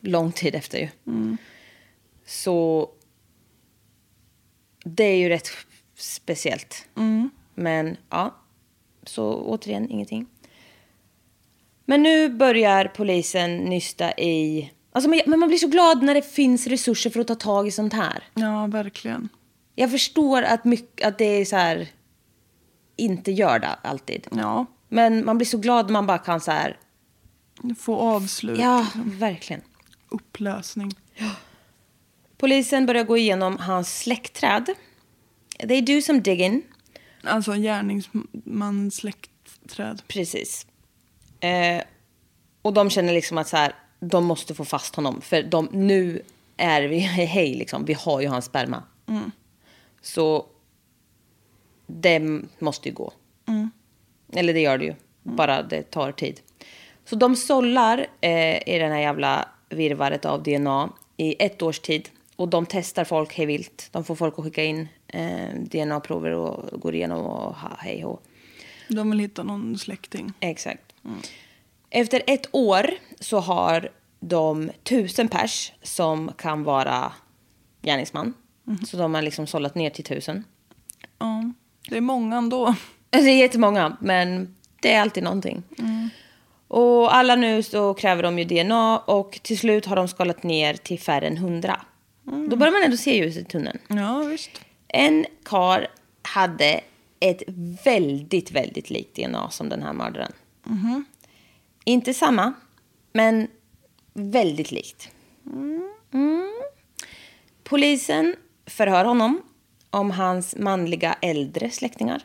[0.00, 0.88] Lång tid efter ju.
[2.26, 2.90] Så
[4.84, 5.48] det är ju rätt
[5.96, 6.86] speciellt.
[7.54, 8.36] Men ja,
[9.02, 10.26] så återigen ingenting.
[11.84, 14.70] Men nu börjar polisen nysta i...
[14.92, 17.68] Alltså, men men man blir så glad när det finns resurser för att ta tag
[17.68, 18.24] i sånt här.
[18.34, 19.28] Ja, verkligen.
[19.74, 21.88] Jag förstår att, mycket, att det är så här...
[22.96, 24.26] Inte gör det alltid.
[24.30, 26.78] Ja, Men man blir så glad när man bara kan så här...
[27.78, 28.58] få avslut.
[28.58, 29.62] Ja, verkligen.
[30.08, 30.94] Upplösning.
[32.36, 34.74] Polisen börjar gå igenom hans släktträd.
[35.58, 36.62] They do some digging.
[37.24, 40.02] Alltså gärningsmans släktträd.
[40.08, 40.66] Precis.
[41.40, 41.82] Eh,
[42.62, 45.20] och de känner liksom att så här, de måste få fast honom.
[45.20, 46.22] För de, nu
[46.56, 48.82] är vi, hej liksom, vi har ju hans sperma.
[50.02, 50.46] Så
[51.86, 53.12] det måste ju gå.
[54.32, 56.40] Eller det gör det ju, bara det tar tid.
[57.04, 62.08] Så de sållar eh, i den här jävla virvaret av DNA i ett års tid.
[62.36, 63.88] Och de testar folk hej vilt.
[63.92, 68.22] De får folk att skicka in eh, DNA-prover och går igenom och ha, hej och.
[68.88, 70.32] De vill hitta någon släkting.
[70.40, 70.94] Exakt.
[71.90, 73.88] Efter ett år så har
[74.20, 77.12] de tusen pers som kan vara
[77.82, 78.34] gärningsman.
[78.86, 80.44] Så de har liksom sållat ner till tusen.
[81.18, 81.52] Ja,
[81.88, 82.74] det är många ändå.
[83.10, 85.62] Det är jättemånga, men det är alltid någonting.
[86.72, 90.74] Och alla nu så kräver de ju DNA och till slut har de skalat ner
[90.74, 91.80] till färre än hundra.
[92.24, 93.78] Då börjar man ändå se ljuset i tunneln.
[93.88, 94.50] Ja, visst.
[94.88, 95.86] En kar
[96.22, 96.80] hade
[97.20, 97.42] ett
[97.84, 100.32] väldigt, väldigt likt DNA som den här mördaren.
[101.84, 102.52] Inte samma,
[103.12, 103.48] men
[104.12, 105.10] väldigt likt.
[106.12, 106.52] Mm.
[107.64, 109.42] Polisen förhör honom
[109.90, 112.22] om hans manliga äldre släktingar.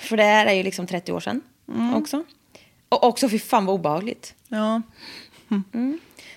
[0.00, 1.42] För det här är ju liksom 30 år sedan
[1.96, 2.24] också.
[2.90, 4.34] Och också, fy fan vad obehagligt.
[4.48, 4.82] Ja.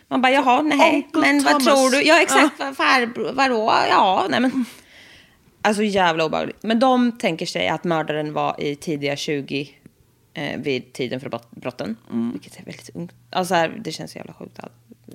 [0.07, 1.65] Man bara, jaha, nej, Onkel men vad Thomas.
[1.65, 2.01] tror du?
[2.07, 2.55] Ja, exakt.
[2.59, 2.73] Ja.
[2.73, 3.73] Farbror, vadå?
[3.89, 4.65] Ja, nej men.
[5.61, 6.63] Alltså jävla obehagligt.
[6.63, 9.69] Men de tänker sig att mördaren var i tidiga 20
[10.33, 11.97] eh, vid tiden för brott- brotten.
[12.33, 13.11] Vilket är väldigt ungt.
[13.29, 14.59] Alltså här, det känns så jävla sjukt.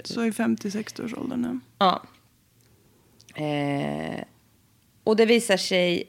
[0.05, 1.61] Så i 50-60 års åldern nu.
[1.79, 2.03] Ja.
[3.44, 4.24] Eh,
[5.05, 6.05] och det visar sig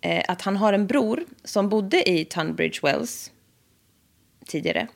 [0.00, 3.30] eh, att han har en bror som bodde i Tunbridge Wells
[4.46, 4.88] tidigare.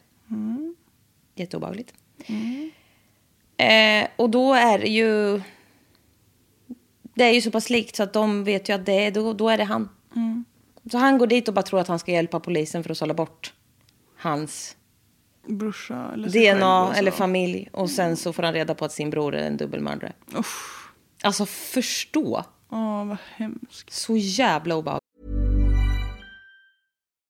[1.35, 1.93] Jätteobehagligt.
[3.57, 5.43] Eh, och då är det ju...
[7.15, 9.33] Det är ju så pass likt så att de vet ju att det är, då,
[9.33, 9.89] då är det han.
[10.91, 13.15] Så han går dit och bara tror att han ska hjälpa polisen för att sålla
[13.15, 13.55] bort
[14.17, 14.77] hans
[15.47, 17.69] Brorsa eller DNA eller familj.
[17.73, 20.13] Och sen så får han reda på att sin bror är en dubbelmördare.
[20.39, 20.91] Usch.
[21.23, 22.45] Alltså förstå.
[22.71, 23.93] Åh, vad hemskt.
[23.93, 25.06] Så jävla obehagligt.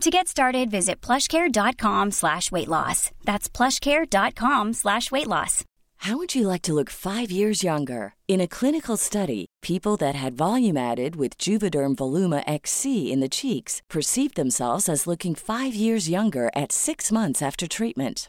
[0.00, 3.10] To get started, visit plushcare.com slash weight loss.
[3.24, 5.64] That's plushcare.com slash weight loss.
[5.98, 8.14] How would you like to look five years younger?
[8.28, 13.28] In a clinical study, people that had volume added with Juvederm Voluma XC in the
[13.28, 18.28] cheeks perceived themselves as looking five years younger at six months after treatment.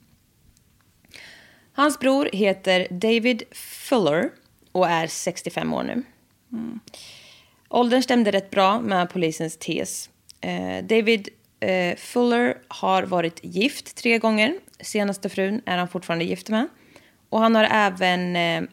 [1.81, 4.29] Hans bror heter David Fuller
[4.71, 6.03] och är 65 år nu.
[7.69, 10.09] Åldern stämde rätt bra med polisens tes.
[10.41, 14.59] Eh, David eh, Fuller har varit gift tre gånger.
[14.79, 16.67] Senaste frun är han fortfarande gift med.
[17.29, 18.35] Och han har även...
[18.35, 18.63] Eh,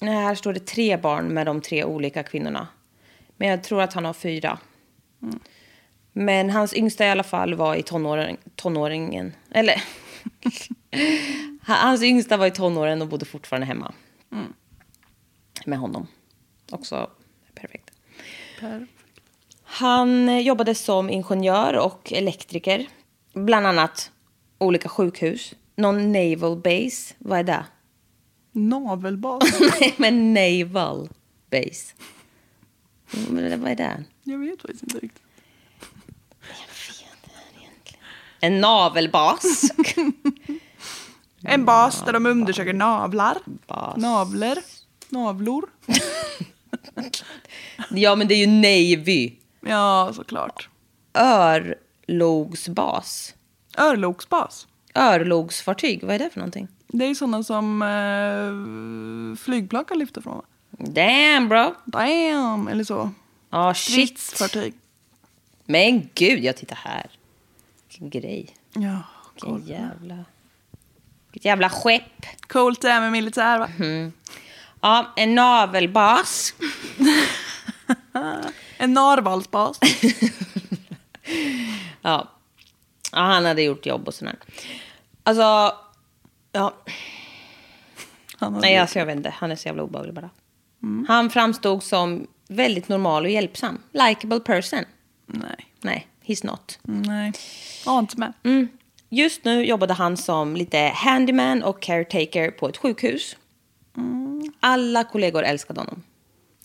[0.00, 2.68] här står det tre barn med de tre olika kvinnorna.
[3.36, 4.58] Men jag tror att han har fyra.
[6.12, 9.34] Men hans yngsta i alla fall var i tonåring, tonåringen.
[9.50, 9.82] Eller...
[11.60, 13.94] hans yngsta var i tonåren och bodde fortfarande hemma.
[15.66, 16.06] Med honom.
[16.70, 17.10] Också
[17.54, 17.90] perfekt.
[19.62, 22.86] Han eh, jobbade som ingenjör och elektriker.
[23.32, 24.12] Bland annat
[24.58, 25.54] olika sjukhus.
[25.76, 27.14] Någon naval base.
[27.18, 27.64] Vad är det?
[28.52, 29.60] Navelbas.
[29.80, 31.08] Nej, men naval
[31.50, 31.94] base.
[33.30, 34.04] Men Vad är det?
[34.22, 35.22] Jag vet faktiskt inte riktigt.
[38.40, 39.70] En navelbas.
[41.42, 43.38] En bas där de undersöker navlar.
[43.66, 43.96] Bas.
[43.96, 44.58] Navler.
[45.08, 45.68] Navlor.
[47.90, 49.32] Ja, men det är ju Navy.
[49.60, 50.68] Ja, såklart.
[52.08, 53.34] Örlogsbas.
[53.78, 54.66] Örlogsbas.
[54.94, 56.68] Örlogsfartyg, vad är det för någonting?
[56.86, 60.42] Det är sådana som eh, flygplan kan lyfta från.
[60.70, 61.74] Damn bro.
[61.84, 63.10] Damn, eller så.
[63.50, 64.18] Ja, shit.
[64.18, 64.74] Stridsfartyg.
[65.64, 67.10] Men gud, jag tittar här.
[67.98, 68.56] Vilken grej.
[68.72, 69.02] Ja,
[69.34, 70.24] Vilken jävla...
[71.32, 72.26] Vilket jävla skepp.
[72.48, 73.68] Coolt det är med militär va?
[74.80, 76.54] Ja, en navelbas.
[78.78, 79.78] En narvalsbas.
[82.02, 82.28] Ja.
[83.12, 84.36] ja, han hade gjort jobb och sådär.
[85.22, 85.76] Alltså,
[86.52, 86.74] ja.
[88.60, 89.30] Nej, alltså jag vet inte.
[89.30, 90.30] Han är så jävla obehaglig bara.
[91.08, 93.78] Han framstod som väldigt normal och hjälpsam.
[93.92, 94.84] Likeable person.
[95.26, 95.66] Nej.
[95.80, 96.78] Nej, he's not.
[96.82, 97.32] Nej.
[97.86, 98.32] Ja, inte med.
[98.42, 98.68] Mm.
[99.08, 103.36] Just nu jobbade han som lite handyman och caretaker på ett sjukhus.
[104.60, 106.02] Alla kollegor älskade honom.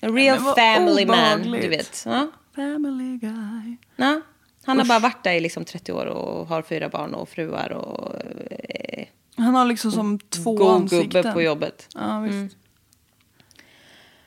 [0.02, 1.62] A real vad family man, obehagligt.
[1.62, 2.04] du vet.
[2.06, 2.32] Ja.
[2.56, 3.78] Family guy.
[3.96, 4.22] Ja.
[4.66, 7.72] Han har bara varit där i liksom 30 år och har fyra barn och fruar
[7.72, 8.16] och
[8.52, 9.06] eh,
[9.38, 11.10] Han har liksom som två god ansikten.
[11.10, 11.88] gubbe på jobbet.
[11.96, 12.34] Ja, visst.
[12.34, 12.50] Mm.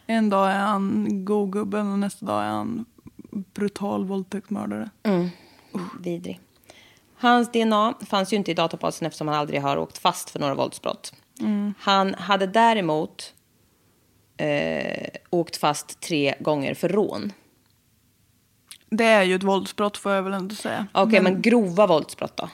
[0.06, 2.84] En dag är han god gubben och nästa dag är han
[3.54, 4.90] brutal våldtäktsmördare.
[6.00, 6.40] Vidrig.
[7.18, 10.54] Hans DNA fanns ju inte i databasen eftersom han aldrig har åkt fast för några
[10.54, 11.12] våldsbrott.
[11.78, 13.34] Han hade däremot
[14.36, 17.32] eh, åkt fast tre gånger för rån.
[18.90, 20.86] Det är ju ett våldsbrott får jag väl ändå säga.
[20.92, 22.48] Okej, men, grova våldsbrott då?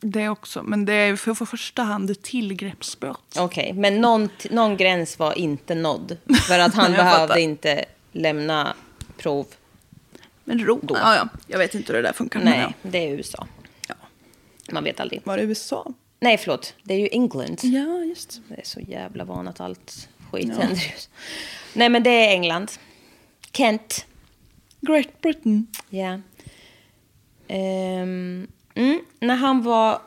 [0.00, 0.62] Det också.
[0.62, 3.36] Men det är för, för första hand ett tillgreppsbrott.
[3.38, 6.16] Okej, men någon, någon gräns var inte nådd.
[6.48, 7.12] För att han Jag fattar.
[7.12, 8.74] behövde inte lämna
[9.18, 9.46] prov.
[10.44, 10.80] Men ro.
[10.82, 10.94] Då.
[10.96, 11.28] Ja, ja.
[11.46, 12.38] Jag vet inte hur det där funkar.
[12.40, 12.72] men Nej, ja.
[12.82, 13.46] det är USA.
[13.88, 13.94] Ja.
[14.72, 15.20] Man vet aldrig.
[15.24, 15.92] Var det USA?
[16.20, 16.74] Nej, förlåt.
[16.82, 17.58] Det är ju England.
[17.62, 20.66] Ja, just Det är så jävla van att allt skit händer.
[20.66, 21.08] i USA.
[21.74, 22.70] Nej, men det är England.
[23.52, 24.06] Kent.
[24.80, 25.66] Great Britain.
[25.90, 26.20] Ja.
[27.48, 30.00] Ehm, mm, när han var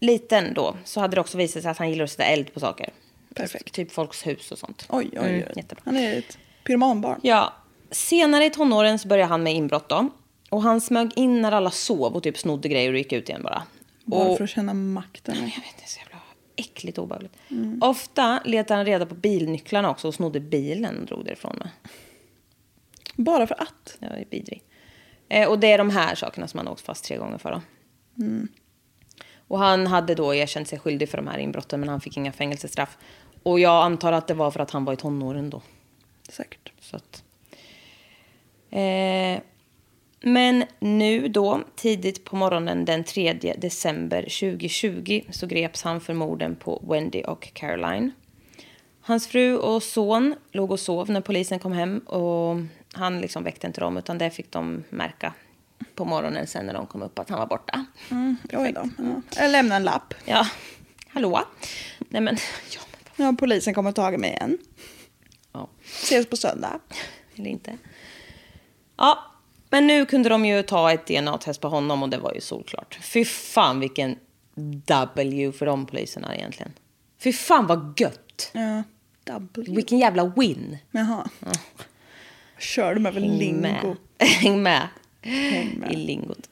[0.00, 2.60] liten då så hade det också visat sig att han gillar att sätta eld på
[2.60, 2.90] saker.
[3.34, 3.74] Perfekt.
[3.74, 4.86] Typ folks hus och sånt.
[4.88, 5.28] Oj, oj, oj.
[5.28, 5.82] Mm, jättebra.
[5.84, 7.20] Han är ett pyromanbarn.
[7.22, 7.52] Ja,
[7.90, 10.10] senare i tonåren så började han med inbrott då.
[10.50, 13.42] Och han smög in när alla sov och typ snodde grejer och gick ut igen
[13.42, 13.62] bara.
[14.04, 15.34] Bara och, för att känna makten.
[15.34, 16.18] Jag vet inte, det så jävla
[16.56, 17.32] äckligt obehagligt.
[17.80, 21.68] Ofta letade han reda på bilnycklarna också och snodde bilen och drog därifrån med.
[23.14, 23.96] Bara för att.
[23.98, 24.62] Jag är vidrig.
[25.28, 27.50] Eh, och det är de här sakerna som han åkt fast tre gånger för.
[27.50, 27.60] Då.
[29.48, 32.32] Och han hade då erkänt sig skyldig för de här inbrotten men han fick inga
[32.32, 32.98] fängelsestraff.
[33.42, 35.62] Och jag antar att det var för att han var i tonåren då.
[36.28, 36.72] Säkert.
[36.80, 37.22] Så att,
[38.70, 39.40] eh,
[40.20, 46.56] men nu då, tidigt på morgonen den 3 december 2020 så greps han för morden
[46.56, 48.10] på Wendy och Caroline.
[49.00, 52.56] Hans fru och son låg och sov när polisen kom hem och
[52.92, 55.32] han liksom väckte inte dem utan det fick de märka
[55.94, 57.84] på morgonen sen när de kom upp att han var borta.
[58.52, 58.88] Oj då.
[58.98, 59.22] Ja.
[59.36, 60.14] Jag lämnar en lapp.
[60.24, 60.46] Ja,
[61.08, 61.40] hallå?
[61.98, 62.36] Nej men,
[62.74, 62.80] ja,
[63.16, 64.58] men Ja, polisen kommer tagit mig igen.
[65.52, 65.68] ja.
[65.84, 66.80] Ses på söndag.
[67.36, 67.78] Eller inte.
[68.98, 69.24] Ja,
[69.70, 72.98] men nu kunde de ju ta ett DNA-test på honom och det var ju solklart.
[73.02, 74.16] Fy fan vilken
[74.86, 76.72] W för de poliserna egentligen.
[77.18, 78.50] Fy fan vad gött.
[78.52, 78.82] Ja.
[79.24, 79.74] Double.
[79.74, 80.78] Vilken jävla win.
[80.90, 81.28] Jaha.
[82.58, 83.60] Kör de över Häng lingo.
[83.62, 83.96] med.
[84.18, 84.88] Häng med.
[85.76, 85.92] med.
[85.92, 86.48] I lingot.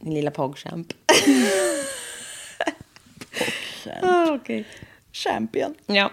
[0.00, 0.92] Din lilla pogchamp.
[4.02, 4.64] ah, okay.
[5.12, 5.74] Champion.
[5.86, 6.10] Ja.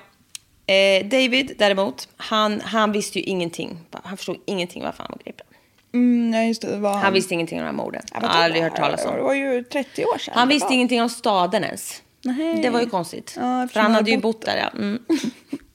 [0.68, 3.78] Eh, David däremot, han, han visste ju ingenting.
[4.04, 5.46] Han förstod ingenting varför han var gripen.
[5.94, 6.78] Mm, ja, just det.
[6.78, 8.02] var Han visste ingenting om de här morden.
[8.06, 9.16] Ja, Jag men har aldrig hört talas om.
[9.16, 10.34] Det var ju 30 år sedan.
[10.38, 12.04] Han visste ingenting om staden ens.
[12.22, 12.62] Nej.
[12.62, 13.34] Det var ju konstigt.
[13.36, 14.70] Ja, För han han hade ju bott där, ja.
[14.80, 15.00] Mm.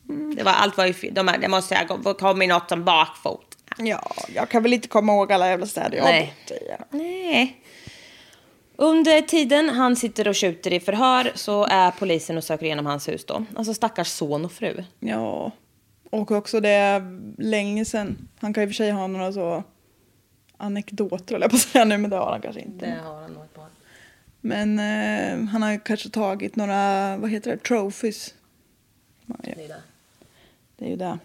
[0.36, 1.14] Det var, allt var ju fel.
[1.14, 3.46] De här, det måste jag gå- kom i något som bakfot.
[3.78, 6.34] Ja, jag kan väl inte komma ihåg alla jävla städer jag har Nej.
[6.48, 6.64] bott i.
[6.68, 6.84] Ja.
[6.90, 7.61] Nej.
[8.76, 13.08] Under tiden han sitter och skjuter i förhör så är polisen och söker igenom hans
[13.08, 13.44] hus då.
[13.56, 14.84] Alltså stackars son och fru.
[15.00, 15.52] ja.
[16.10, 18.28] Och också det är länge sedan.
[18.38, 19.64] Han kan i och för sig ha några så
[20.56, 23.00] anekdoter, eller jag på att säga nu, men det har han kanske inte.
[23.04, 23.66] har han nog ett par.
[24.40, 28.34] Men eh, han har ju kanske tagit några, vad heter det, trophies.
[29.26, 29.52] Ja, ja.
[29.56, 29.82] Det är det.
[30.76, 31.18] Det är ju det.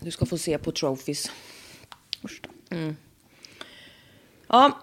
[0.00, 1.30] Du ska få se på trophies.
[2.24, 2.76] Usch då.
[4.48, 4.78] Ja,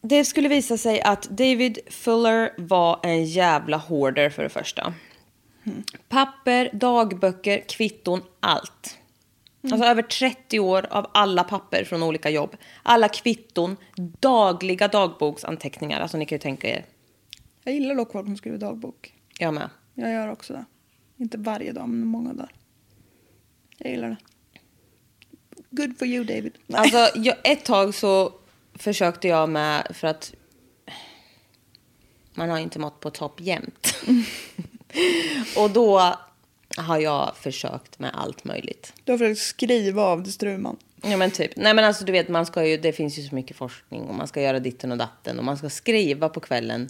[0.00, 4.94] det skulle visa sig att David Fuller var en jävla hoarder för det första.
[6.08, 8.98] Papper, dagböcker, kvitton, allt.
[9.62, 12.56] Alltså över 30 år av alla papper från olika jobb.
[12.82, 13.76] Alla kvitton,
[14.20, 16.00] dagliga dagboksanteckningar.
[16.00, 16.84] Alltså ni kan ju tänka er.
[17.64, 19.14] Jag gillar dock folk som skriver dagbok.
[19.38, 19.70] Jag med.
[19.94, 20.64] Jag gör också det.
[21.16, 22.52] Inte varje dag, men många dagar.
[23.78, 24.16] Jag gillar det.
[25.70, 26.52] Good for you, David.
[26.72, 28.32] Alltså jag, ett tag så
[28.78, 30.34] försökte jag med, för att
[32.34, 33.96] man har inte mått på topp jämt.
[35.56, 36.14] och då
[36.76, 38.92] har jag försökt med allt möjligt.
[39.04, 40.76] Du har försökt skriva av det struman.
[41.02, 41.56] Ja men typ.
[41.56, 44.14] Nej men alltså du vet, man ska ju, det finns ju så mycket forskning och
[44.14, 46.88] man ska göra ditten och datten och man ska skriva på kvällen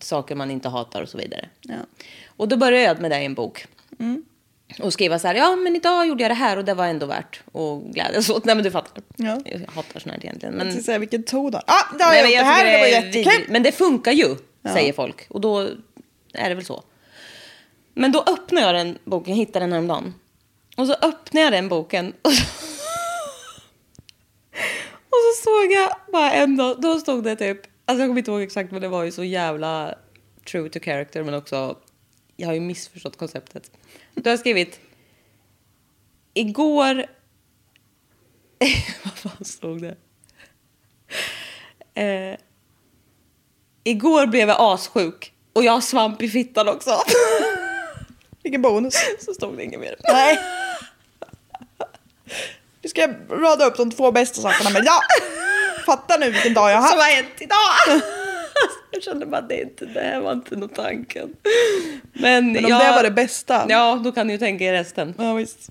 [0.00, 1.48] saker man inte hatar och så vidare.
[1.60, 1.76] Ja.
[2.26, 3.66] Och då började jag med det i en bok.
[4.82, 7.06] Och skriva så här, ja men idag gjorde jag det här och det var ändå
[7.06, 8.44] värt att glädjas åt.
[8.44, 9.02] Nej men du fattar.
[9.16, 9.40] Ja.
[9.44, 10.54] Jag hatar sånt här egentligen.
[10.54, 10.74] Men...
[10.74, 11.58] Jag säga vilken ton då.
[11.66, 12.40] Ah, det har Nej, jag gjort.
[12.40, 13.46] Det här det var jättekul.
[13.48, 14.36] Men det funkar ju,
[14.72, 15.26] säger folk.
[15.28, 15.60] Och då
[16.32, 16.82] är det väl så.
[17.94, 20.14] Men då öppnar jag den boken, hittar den häromdagen.
[20.76, 22.12] Och så öppnar jag den boken.
[22.22, 22.44] Och så,
[25.10, 28.30] och så såg jag bara en dag, då stod det typ, alltså jag kommer inte
[28.30, 29.94] ihåg exakt men det var ju så jävla
[30.50, 31.76] true to character men också,
[32.36, 33.70] jag har ju missförstått konceptet.
[34.22, 34.80] Då har skrivit,
[36.34, 36.94] igår,
[39.04, 39.96] vad fan stod det?
[42.02, 42.36] Eh,
[43.84, 46.90] igår blev jag assjuk och jag har svamp i fittan också.
[48.42, 48.94] Vilken bonus.
[49.20, 49.96] Så stod det inget mer.
[50.12, 50.38] Nej.
[52.82, 55.00] Nu ska jag rada upp de två bästa sakerna med ja!
[55.86, 57.10] Fatta nu vilken dag jag har Som haft.
[57.10, 58.02] har hänt idag!
[58.90, 61.36] jag kände bara det, inte, det här var inte någon tanken.
[62.12, 63.66] Men, Men om jag, det var det bästa.
[63.68, 65.14] Ja, då kan ni ju tänka er resten.
[65.18, 65.70] Ja, visst.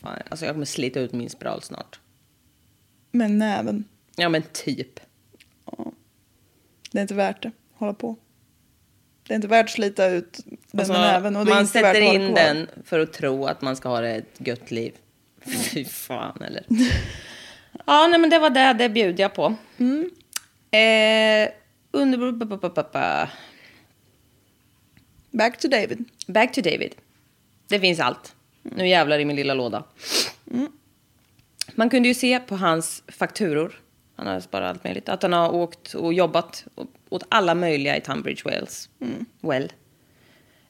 [0.00, 2.00] Fan, alltså jag kommer slita ut min spiral snart.
[3.10, 3.84] Men näven.
[4.16, 5.00] Ja men typ.
[6.92, 7.50] Det är inte värt det.
[7.74, 8.16] Hålla på.
[9.26, 11.36] Det är inte värt att slita ut den Alltså, med näven.
[11.36, 13.76] Och det är man inte värt sätter att in den för att tro att man
[13.76, 14.92] ska ha ett gött liv.
[15.72, 16.64] Fy fan eller.
[17.86, 18.72] ja, nej men det var det.
[18.72, 19.54] Det bjuder jag på.
[19.78, 20.10] Mm.
[20.70, 21.52] Eh,
[21.94, 22.32] under...
[25.30, 26.04] Back to David.
[26.26, 26.94] Back to David.
[27.68, 28.34] Det finns allt.
[28.62, 29.84] Nu jävlar i min lilla låda.
[31.74, 33.80] Man kunde ju se på hans fakturor,
[34.16, 36.64] han har sparat allt möjligt, att han har åkt och jobbat
[37.08, 38.88] åt alla möjliga i Tunbridge Wells.
[39.40, 39.72] Well.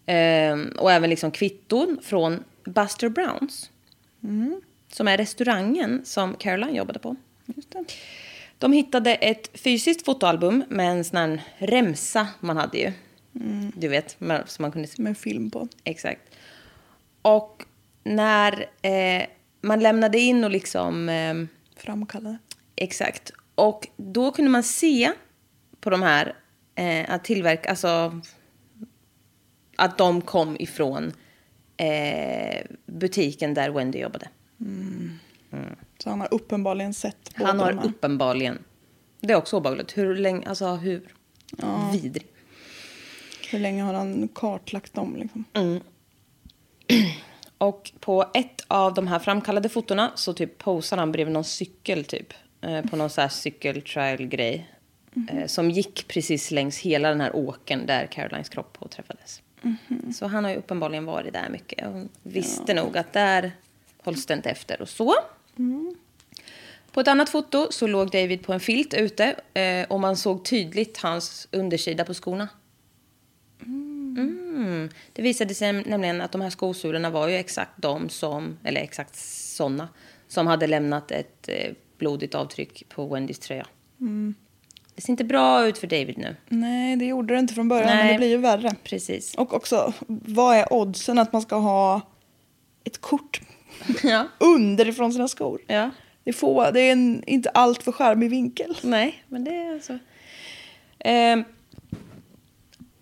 [0.07, 3.71] Ehm, och även liksom kvitton från Buster Browns.
[4.93, 7.17] Som är restaurangen som Caroline jobbade på.
[8.59, 12.93] De hittade ett fysiskt fotoalbum med en sån här remsa man hade ju.
[13.77, 15.03] Du vet, med- som man kunde se.
[15.03, 15.69] Med film på.
[15.85, 16.21] Exakt.
[17.23, 17.65] Och
[18.05, 19.27] när eh,
[19.61, 21.09] man lämnade in och liksom...
[21.09, 21.35] Eh,
[21.77, 22.39] Framkallade.
[22.77, 23.33] exakt.
[23.55, 25.13] Och då kunde man se
[25.81, 26.35] på de här
[26.75, 27.71] eh, att tillverka...
[27.71, 28.21] Alltså
[29.77, 31.13] att de kom ifrån
[31.77, 34.29] eh, butiken där Wendy jobbade.
[35.99, 37.87] Så han har uppenbarligen sett båda Han har de här.
[37.87, 38.59] uppenbarligen...
[39.21, 39.99] Det är också obehagligt.
[39.99, 40.49] Hur länge...
[40.49, 41.03] Alltså hur...
[41.93, 42.27] Vidrig.
[43.51, 45.45] Hur länge har han kartlagt dem liksom?
[45.53, 45.81] Mm.
[47.59, 52.05] Och på ett av de här framkallade fotona så typ posar han bredvid någon cykel
[52.05, 52.33] typ.
[52.61, 54.71] Eh, på någon så här cykeltrail-grej.
[55.31, 59.43] Eh, som gick precis längs hela den här åken där Carolines kropp påträffades.
[60.15, 61.87] Så han har ju uppenbarligen varit där mycket.
[61.87, 63.53] Och visste nog att där
[64.03, 65.15] hålls det inte efter och så.
[66.93, 70.45] På ett annat foto så låg David på en filt ute eh, och man såg
[70.45, 72.49] tydligt hans undersida på skorna.
[73.63, 74.91] Mm.
[75.13, 79.17] Det visade sig nämligen att de här skosulorna var ju exakt de som, eller exakt
[79.17, 79.89] såna,
[80.29, 83.67] som hade lämnat ett eh, blodigt avtryck på Wendys tröja.
[84.95, 86.37] Det ser inte bra ut för David nu.
[86.49, 88.13] Nej, det gjorde det inte från början, men Nej.
[88.13, 88.75] det blir ju värre.
[88.85, 89.35] Precis.
[89.35, 92.01] Och också, vad är oddsen att man ska ha
[92.85, 93.41] ett kort
[94.03, 94.27] Ja.
[94.39, 95.61] underifrån sina skor?
[95.67, 95.91] ja.
[96.25, 98.77] Det är, få, det är en inte allt för charmig vinkel.
[98.83, 99.99] Nej, men det är alltså...
[100.99, 101.45] Ehm,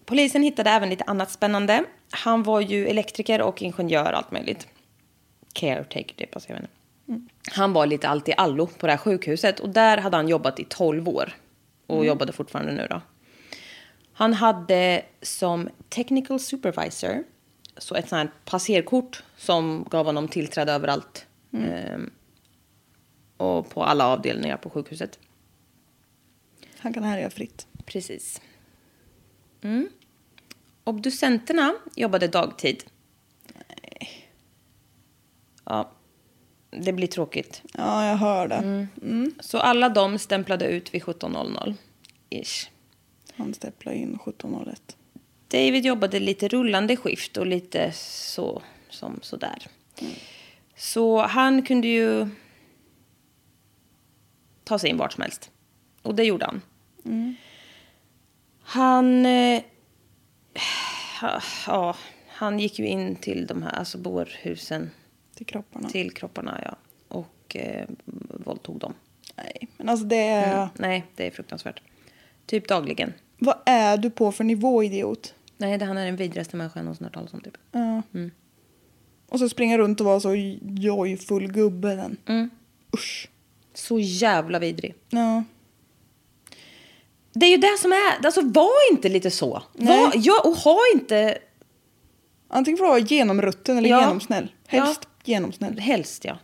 [0.05, 1.85] polisen hittade även lite annat spännande.
[2.11, 4.67] Han var ju elektriker och ingenjör allt möjligt.
[5.53, 6.75] Caretaker typ, alltså jag vet inte.
[7.55, 10.61] Han var lite allt i allo på det här sjukhuset och där hade han jobbat
[10.61, 11.33] i 12 år.
[11.87, 13.01] Och jobbade fortfarande nu då.
[14.13, 17.25] Han hade som technical supervisor
[17.77, 21.27] så ett sånt här passerkort som gav honom tillträde överallt.
[21.53, 22.11] Ehm,
[23.37, 25.19] och på alla avdelningar på sjukhuset.
[26.79, 27.67] Han kan härja fritt.
[27.85, 28.41] Precis.
[29.63, 29.89] Mm.
[30.85, 32.85] Obducenterna jobbade dagtid.
[35.65, 35.91] Ja,
[36.71, 37.63] det blir tråkigt.
[37.75, 38.89] Ja, jag hör det.
[39.03, 39.35] Mm.
[39.41, 41.75] Så alla de stämplade ut vid 17.00.
[42.31, 42.71] Ish.
[43.35, 44.97] Han stäpplar in 1701.
[45.53, 49.67] David jobbade lite rullande skift och lite så som sådär.
[50.77, 52.29] Så han kunde ju
[54.65, 55.51] ta sig in vart som helst.
[56.03, 56.63] Och det gjorde han.
[58.63, 59.27] Han...
[59.27, 59.63] Eh,
[61.67, 61.97] ja,
[62.29, 64.91] han gick ju in till de här alltså bårhusen.
[65.35, 65.89] Till kropparna.
[65.89, 66.77] Till kropparna, ja.
[67.09, 67.89] Och eh,
[68.45, 68.95] våldtog dem.
[69.37, 70.55] Nej, men alltså det är...
[70.55, 70.69] Mm.
[70.75, 71.83] Nej, det är fruktansvärt.
[72.47, 73.13] Typ dagligen.
[73.39, 75.35] Vad är du på för nivå, idiot?
[75.63, 77.41] Nej, det han är den vidrigaste människan jag någonsin hört talas om.
[77.41, 77.59] Typ.
[77.73, 78.03] Ja.
[79.29, 82.17] Och så springa runt och vara så joyfull gubbe den.
[82.27, 82.51] Mm.
[82.95, 83.29] Usch.
[83.75, 84.95] Så jävla vidrig.
[85.11, 85.45] Ja.
[87.33, 88.27] Det är ju det som är...
[88.27, 89.63] Alltså, var inte lite så.
[89.73, 91.39] Var, ja, och ha inte...
[92.49, 94.01] Antingen får du vara genomrutten eller Ja.
[94.01, 94.53] genomsnäll.
[94.67, 95.79] Helst genomsnäll.
[95.79, 96.39] Helst, ja.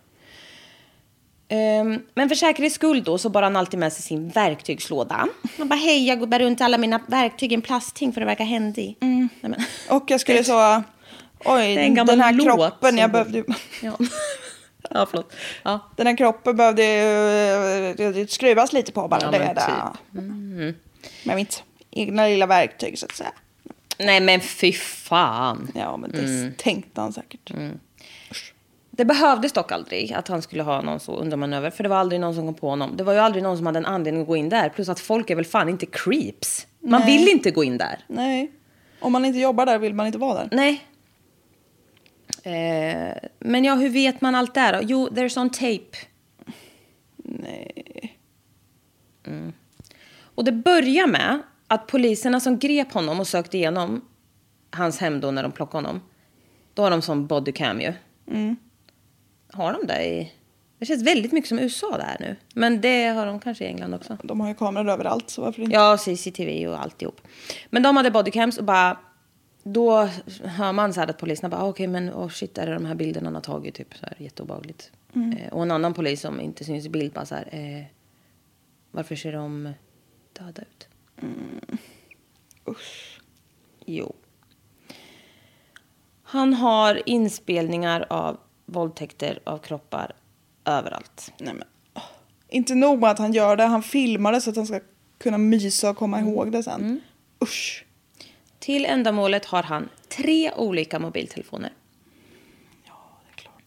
[1.48, 5.28] Ehm, men för säkerhets skull då så bar han alltid med sig sin verktygslåda.
[5.58, 8.26] Han bara, hej, jag går bara runt alla mina verktyg i en plasthink för att
[8.28, 8.96] verka händig.
[9.00, 9.54] Nej, men,
[9.90, 10.82] Och jag skulle så...
[11.44, 11.74] Oj,
[12.06, 13.44] den här kroppen, jag behövde
[13.82, 13.98] ja.
[14.90, 15.32] ja, förlåt.
[15.62, 15.90] Ja.
[15.96, 19.20] Den här kroppen behövde ju eh, skruvas lite på bara.
[19.22, 20.72] Ja, det men är det.
[20.72, 20.76] typ.
[21.24, 23.32] Med mitt egna lilla verktyg så att säga.
[23.98, 25.72] Nej, men fy fan.
[25.74, 26.52] Ja, men det Mm.
[26.56, 27.50] tänkte han säkert.
[28.98, 31.70] Det behövdes dock aldrig att han skulle ha någon så undermanöver.
[31.70, 32.96] För det var aldrig någon som kom på honom.
[32.96, 34.68] Det var ju aldrig någon som hade en anledning att gå in där.
[34.68, 36.66] Plus att folk är väl fan inte creeps.
[36.80, 37.18] Man Nej.
[37.18, 38.04] vill inte gå in där.
[38.06, 38.52] Nej.
[39.00, 40.48] Om man inte jobbar där vill man inte vara där.
[40.52, 40.84] Nej.
[42.42, 44.78] Eh, men ja, hur vet man allt där då?
[44.82, 45.96] Jo, there's on tape.
[47.16, 48.18] Nej.
[50.20, 54.04] Och det börjar med att poliserna som grep honom och sökte igenom
[54.70, 56.00] hans hem då när de plockade honom.
[56.74, 57.92] Då har de som bodycam ju.
[59.52, 60.32] Har de det i...
[60.78, 62.36] Det känns väldigt mycket som USA det här nu.
[62.54, 64.16] Men det har de kanske i England också.
[64.22, 65.74] De har ju kameror överallt så varför inte?
[65.74, 67.20] Ja, CCTV och alltihop.
[67.70, 68.98] Men de hade bodycams och bara...
[69.62, 70.08] Då
[70.44, 72.84] hör man så här att poliserna bara, "Ah, okej men oh shit, är det de
[72.86, 73.74] här bilderna han har tagit?
[73.74, 74.90] Typ så här jätteobehagligt.
[75.14, 77.84] Eh, och en annan polis som inte syns i bild bara så här, eh,
[78.90, 79.72] varför ser de
[80.38, 80.88] döda ut?
[82.68, 83.20] Usch.
[83.86, 84.14] Jo.
[86.22, 90.12] Han har inspelningar av våldtäkter av kroppar
[90.64, 91.32] överallt.
[91.38, 91.64] Nej, men,
[91.94, 92.02] åh.
[92.48, 94.80] Inte nog med att han gör det, han filmar det så att han ska
[95.18, 97.00] kunna mysa och komma ihåg det sen.
[97.42, 97.84] Usch.
[98.58, 101.72] Till ändamålet har han tre olika mobiltelefoner.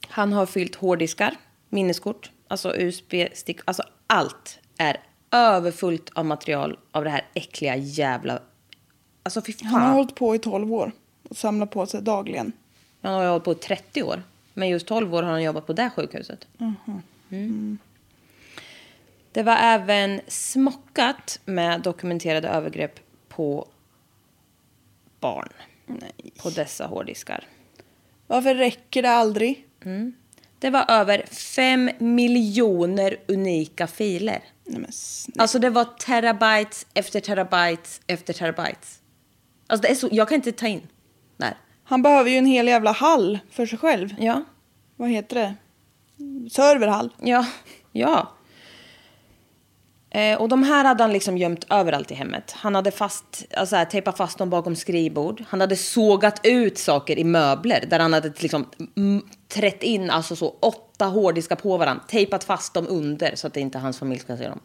[0.08, 1.36] Han har fyllt hårddiskar,
[1.70, 3.60] minneskort, alltså USB-stick.
[3.66, 4.97] Alltså allt är
[5.32, 8.39] överfullt av material av det här äckliga jävla...
[9.24, 9.93] Alltså fy Han har fan.
[9.93, 10.91] hållit på i 12 år
[11.30, 12.52] och samlat på sig dagligen.
[13.02, 14.24] Han har ju hållit på i 30 år.
[14.54, 16.47] Men just 12 år har han jobbat på det sjukhuset.
[17.30, 17.78] Mm.
[19.32, 22.99] Det var även smockat med dokumenterade övergrepp
[23.30, 23.68] på
[25.20, 25.49] barn.
[26.38, 27.47] På dessa hårddiskar.
[28.28, 29.66] Varför räcker det aldrig?
[30.60, 34.43] Det var över fem miljoner unika filer.
[34.64, 34.91] Nej, men.
[35.38, 39.02] Alltså det var terabytes efter terabytes efter terabytes.
[39.68, 40.88] Alltså det är så, jag kan inte ta in.
[41.92, 44.16] Han behöver ju en hel jävla hall för sig själv.
[44.20, 44.44] Ja,
[44.96, 45.56] Vad heter det?
[46.50, 47.10] Serverhall.
[47.22, 47.46] ja,
[47.92, 48.32] ja.
[50.10, 52.52] Eh, och de här hade han liksom gömt överallt i hemmet.
[52.52, 55.44] Han hade fast, alltså här, tejpat fast dem bakom skrivbord.
[55.48, 58.66] Han hade sågat ut saker i möbler där han hade liksom
[59.48, 62.04] trätt in alltså så åtta hårddiskar på varandra.
[62.08, 64.60] Tejpat fast dem under så att inte hans familj ska se dem.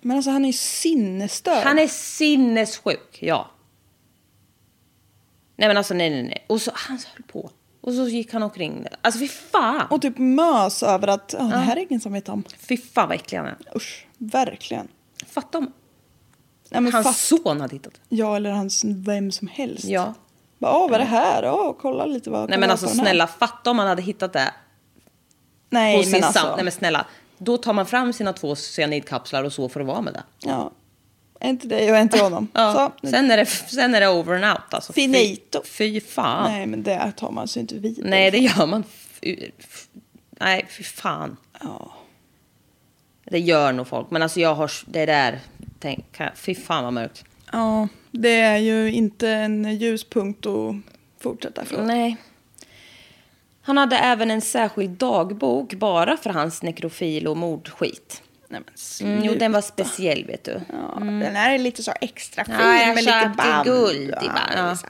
[0.00, 1.64] Men alltså han är ju sinnesstörd.
[1.64, 3.50] Han är sinnessjuk, ja.
[5.60, 6.44] Nej men alltså nej nej nej.
[6.46, 7.50] Och så han höll på.
[7.80, 8.86] Och så gick han omkring.
[9.02, 9.86] Alltså fy fan.
[9.90, 12.44] Och typ mös över att "Ja, det här är ingen som vet om.
[12.58, 13.56] Fy fan vad äcklig han är.
[13.76, 14.88] Usch, verkligen.
[15.26, 15.72] Fatta om
[16.70, 18.00] Nej, men hans fast, son hade hittat det.
[18.16, 19.84] Ja, eller hans vem som helst.
[19.84, 20.14] Ja.
[20.58, 21.50] Bara, Åh, vad är det här?
[21.52, 24.32] Åh, kolla lite vad Nej men alltså den här." snälla, fatta om han hade hittat
[24.32, 24.54] det
[25.70, 26.54] Nej, men alltså.
[26.54, 27.06] Nej men snälla.
[27.38, 30.22] Då tar man fram sina två cyanidkapslar och så får det vara med det.
[30.38, 30.70] Ja.
[31.44, 32.48] Inte dig och inte honom.
[32.54, 32.92] Ja.
[33.02, 34.92] Så, Sen, är det, sen är det over and out alltså.
[34.92, 35.62] Fy- Finito.
[35.64, 36.52] Fy fan.
[36.52, 38.10] Nej, men det tar man sig inte vidare.
[38.10, 38.84] Nej, det gör man.
[39.22, 39.50] Fy-
[40.30, 41.36] Nej, fy fan.
[41.60, 41.92] Ja.
[43.24, 44.10] Det gör nog folk.
[44.10, 45.40] Men alltså jag har det där.
[45.78, 47.24] Tänk, fy fan vad mörkt.
[47.52, 50.74] ja, det är ju inte en ljuspunkt att
[51.20, 51.86] fortsätta från.
[51.86, 52.16] Nej.
[53.62, 58.22] Han hade även en särskild dagbok bara för hans nekrofil och mordskit.
[58.52, 58.60] Nej,
[59.00, 60.60] men Mm, jo, den var speciell vet du.
[60.72, 63.64] Ja, Den här är lite så extra fin med lite band.
[63.64, 64.76] guld i Ja, bara- ja.
[64.76, 64.86] så.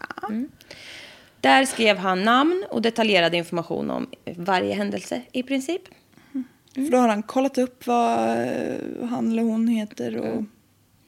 [1.41, 4.07] Där skrev han namn och detaljerad information om
[4.37, 5.83] varje händelse i princip.
[6.75, 8.19] För då har han kollat upp vad
[9.11, 10.45] han eller hon heter och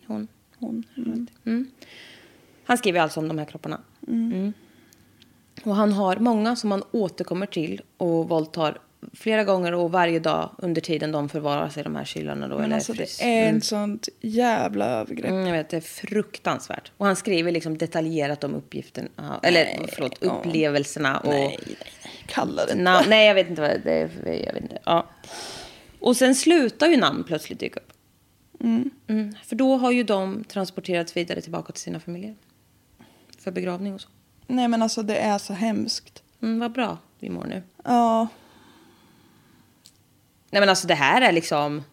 [0.06, 0.28] Hon.
[0.58, 0.84] hon.
[2.64, 3.80] Han skriver alltså om de här kropparna.
[4.08, 4.52] Mm.
[5.64, 8.78] Och han har många som han återkommer till och våldtar
[9.12, 12.48] flera gånger och varje dag under tiden de förvaras i de här kylarna.
[12.48, 13.56] Då, Men eller alltså det är Mm.
[13.56, 15.30] ett sånt jävla övergrepp.
[15.30, 16.92] Mm, jag vet, det är fruktansvärt.
[16.96, 20.30] Och han skriver liksom detaljerat om uppgifterna, eller förlåt, ja.
[20.30, 21.18] upplevelserna.
[21.18, 22.12] Och, Nej, nej, nej.
[22.26, 24.10] Kalla det Na, nej, jag vet inte vad det är.
[24.46, 24.78] Jag vet inte.
[24.84, 25.06] Ja.
[26.00, 27.92] Och sen slutar ju namn plötsligt dyka upp.
[29.08, 32.34] Mm, för då har ju de transporterats vidare tillbaka till sina familjer.
[33.38, 34.08] För begravning och så.
[34.46, 36.22] Nej men alltså det är så hemskt.
[36.42, 37.62] Mm, vad bra vi mår nu.
[37.84, 38.28] Ja,
[40.52, 41.84] Nej men alltså det här är liksom...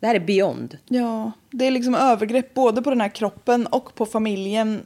[0.00, 0.78] Det här är beyond.
[0.88, 1.32] ja.
[1.50, 4.82] Det är liksom övergrepp både på den här kroppen och på familjen.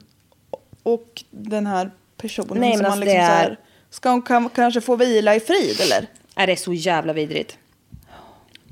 [0.82, 3.58] Och den här personen Nej, som man alltså, liksom det så är- här,
[3.90, 6.06] Ska hon kan, kanske få vila i frid eller?
[6.34, 7.58] Är det är så jävla vidrigt.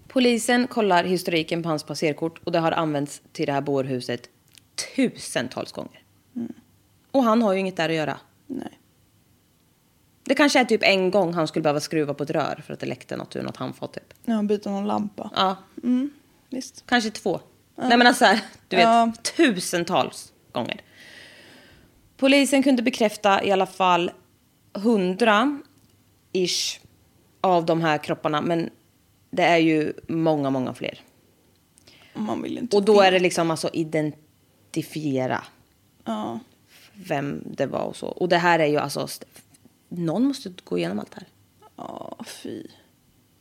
[0.09, 4.29] Polisen kollar historiken på hans passerkort och det har använts till det här bårhuset
[4.97, 6.03] tusentals gånger.
[7.11, 8.19] Och han har ju inget där att göra.
[8.47, 8.79] Nej.
[10.25, 12.81] Det kanske är typ en gång han skulle behöva skruva på ett rör för att
[12.81, 14.15] det läckte något ur något handfat typ.
[14.25, 15.31] Ja, byta någon lampa.
[15.37, 15.57] Ja,
[16.51, 16.85] Visst.
[16.87, 17.41] kanske två.
[17.77, 18.25] Nej men alltså,
[18.69, 19.13] du vet, Ja.
[19.37, 20.81] tusentals gånger.
[22.17, 24.11] Polisen kunde bekräfta i alla fall
[24.75, 25.59] hundra
[26.33, 26.81] ish
[27.41, 28.41] av de här kropparna.
[28.41, 28.71] Men
[29.31, 31.01] det är ju många, många fler.
[32.15, 35.45] Man vill inte Och då är det liksom alltså identifiera
[36.05, 36.39] Ja.
[36.95, 38.07] vem det var och så.
[38.07, 39.09] Och det här är ju alltså,
[39.99, 41.29] någon måste gå igenom allt det här.
[41.77, 42.63] Ja, fy.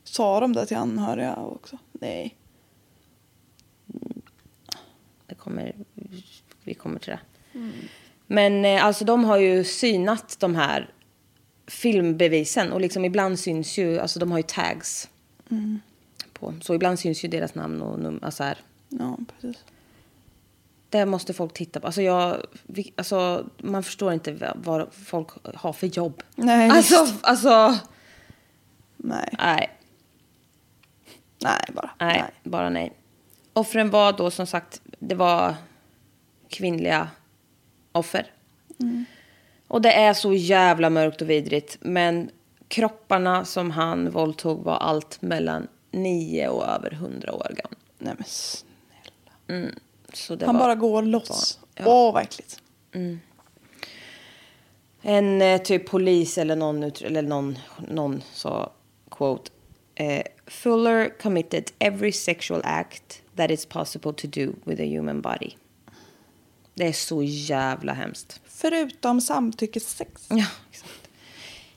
[0.04, 1.78] Sa de det till anhöriga också?
[1.92, 2.36] Nej.
[5.26, 5.74] Det kommer,
[6.64, 7.20] vi kommer till det.
[8.26, 10.90] Men eh, alltså de har ju synat de här
[11.66, 15.08] filmbevisen och liksom ibland syns ju, alltså de har ju tags
[16.32, 16.54] på.
[16.60, 18.58] Så ibland syns ju deras namn och nummer, alltså här.
[18.88, 19.64] Ja, precis.
[20.94, 21.86] Det måste folk titta på.
[21.86, 26.22] Alltså jag, vi, alltså man förstår inte vad- folk har för jobb.
[26.36, 27.14] Nej, Alltså, visst.
[27.24, 27.78] alltså,
[28.96, 29.28] Nej.
[29.38, 29.70] nej.
[31.42, 31.90] Nej, bara.
[32.00, 32.92] Nej, bara nej.
[33.52, 35.54] Offren var då som sagt, det var
[36.48, 37.08] kvinnliga
[37.92, 38.26] offer.
[39.68, 41.76] Och det är så jävla mörkt och vidrigt.
[41.80, 42.30] Men
[42.68, 47.78] kropparna som han våldtog var allt mellan 9 och över 100 år gamla.
[47.98, 49.32] Nej men snälla.
[49.46, 49.74] Det
[50.46, 51.58] Han bara går loss.
[51.74, 51.84] Ja.
[51.86, 52.60] Åh, vad äckligt.
[55.02, 57.58] En eh, typ polis eller någon, eller någon,
[57.88, 58.72] någon sa,
[59.10, 59.50] quote,
[59.94, 65.50] eh, Fuller committed every sexual act that is possible to do with a human body.
[66.74, 68.40] Det är så jävla hemskt.
[68.44, 70.26] Förutom samtyckessex.
[70.30, 71.08] Ja, exakt.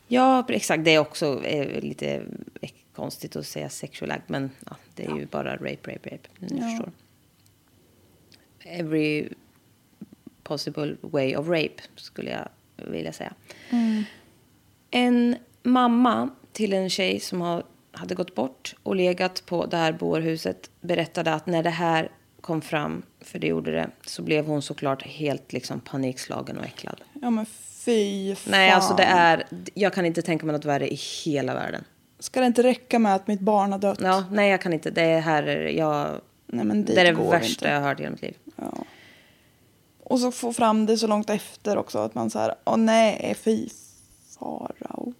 [0.08, 0.86] Ja, exakt.
[0.86, 2.24] Det är också eh, lite
[2.96, 6.30] konstigt att säga sexual act, men ja, det är ju bara rape, rape, rape.
[6.40, 6.92] Ni förstår.
[8.70, 9.30] Every
[10.44, 12.48] possible way of rape, skulle jag
[12.92, 13.34] vilja säga.
[14.92, 19.92] En mamma till en tjej som har, hade gått bort och legat på det här
[19.92, 22.12] bårhuset berättade att när det här
[22.42, 27.02] kom fram, för det gjorde det, så blev hon såklart helt liksom panikslagen och äcklad.
[27.22, 28.52] Ja men fy fan.
[28.52, 29.46] Nej, alltså det är...
[29.74, 31.84] Jag kan inte tänka mig något värre i hela världen.
[32.20, 34.00] Ska det inte räcka med att mitt barn har dött?
[34.02, 34.92] Ja, nej, jag kan inte.
[34.92, 35.48] Det är här...
[35.78, 37.68] Jag, Nej men det är det värsta inte.
[37.68, 38.38] jag har hört i hela mitt liv.
[38.58, 38.84] Ja.
[40.04, 43.36] Och så få fram det så långt efter också att man så här, åh nej,
[43.44, 43.70] fy
[44.40, 45.14] farao.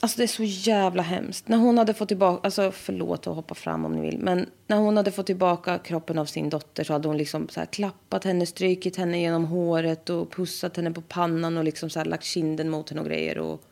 [0.00, 1.48] Alltså det är så jävla hemskt.
[1.48, 4.76] När hon hade fått tillbaka, alltså förlåt att hoppa fram om ni vill, men när
[4.76, 8.46] hon hade fått tillbaka kroppen av sin dotter så hade hon liksom så klappat henne,
[8.46, 12.90] strykit henne genom håret och pussat henne på pannan och liksom så lagt kinden mot
[12.90, 13.62] henne och grejer och...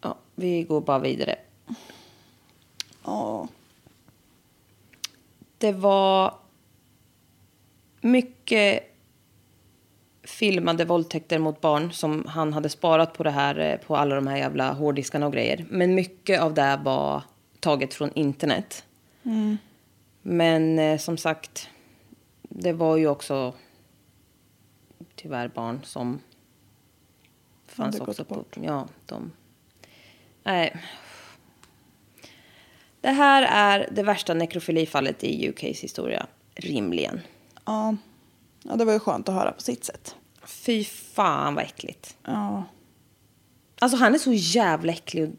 [0.00, 1.36] Ja, vi går bara vidare.
[3.04, 3.48] Ja.
[5.64, 6.34] Det var
[8.00, 8.82] mycket
[10.22, 14.26] filmade våldtäkter mot barn som han hade sparat på det här eh, på alla de
[14.26, 15.66] här jävla hårddiskarna och grejer.
[15.68, 17.22] Men mycket av det var
[17.60, 18.84] taget från internet.
[20.22, 21.68] Men eh, som sagt,
[22.42, 23.54] det var ju också
[25.14, 26.20] tyvärr barn som
[27.66, 28.34] fanns också på...
[28.34, 28.56] bort.
[28.62, 29.32] Ja, de...
[30.42, 30.76] Nej.
[33.04, 37.20] Det här är det värsta nekrofilifallet i UKs historia, rimligen.
[37.64, 37.96] ja.
[38.62, 40.14] Ja, det var ju skönt att höra på sitt sätt.
[40.46, 42.16] Fy fan vad äckligt.
[42.22, 42.64] Ja.
[43.78, 45.30] Alltså han är så jävla äcklig och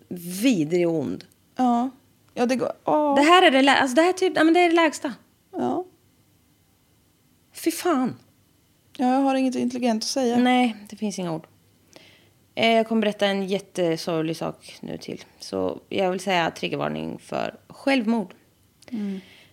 [0.44, 1.26] vidrig och ond.
[1.56, 1.90] Ja.
[2.34, 2.72] Ja, det går...
[2.84, 3.16] Åh.
[3.16, 5.14] Det här är det, lä- alltså det här typ, ja, men det är det lägsta.
[5.52, 5.86] Ja.
[7.54, 8.16] Fy fan.
[8.98, 10.38] ja, jag har inget intelligent att säga.
[10.38, 11.48] Nej, det finns inga ord.
[12.56, 15.24] Eh, Jag kommer berätta en jättesorglig sak nu till.
[15.40, 18.34] Så jag vill säga triggervarning för självmord.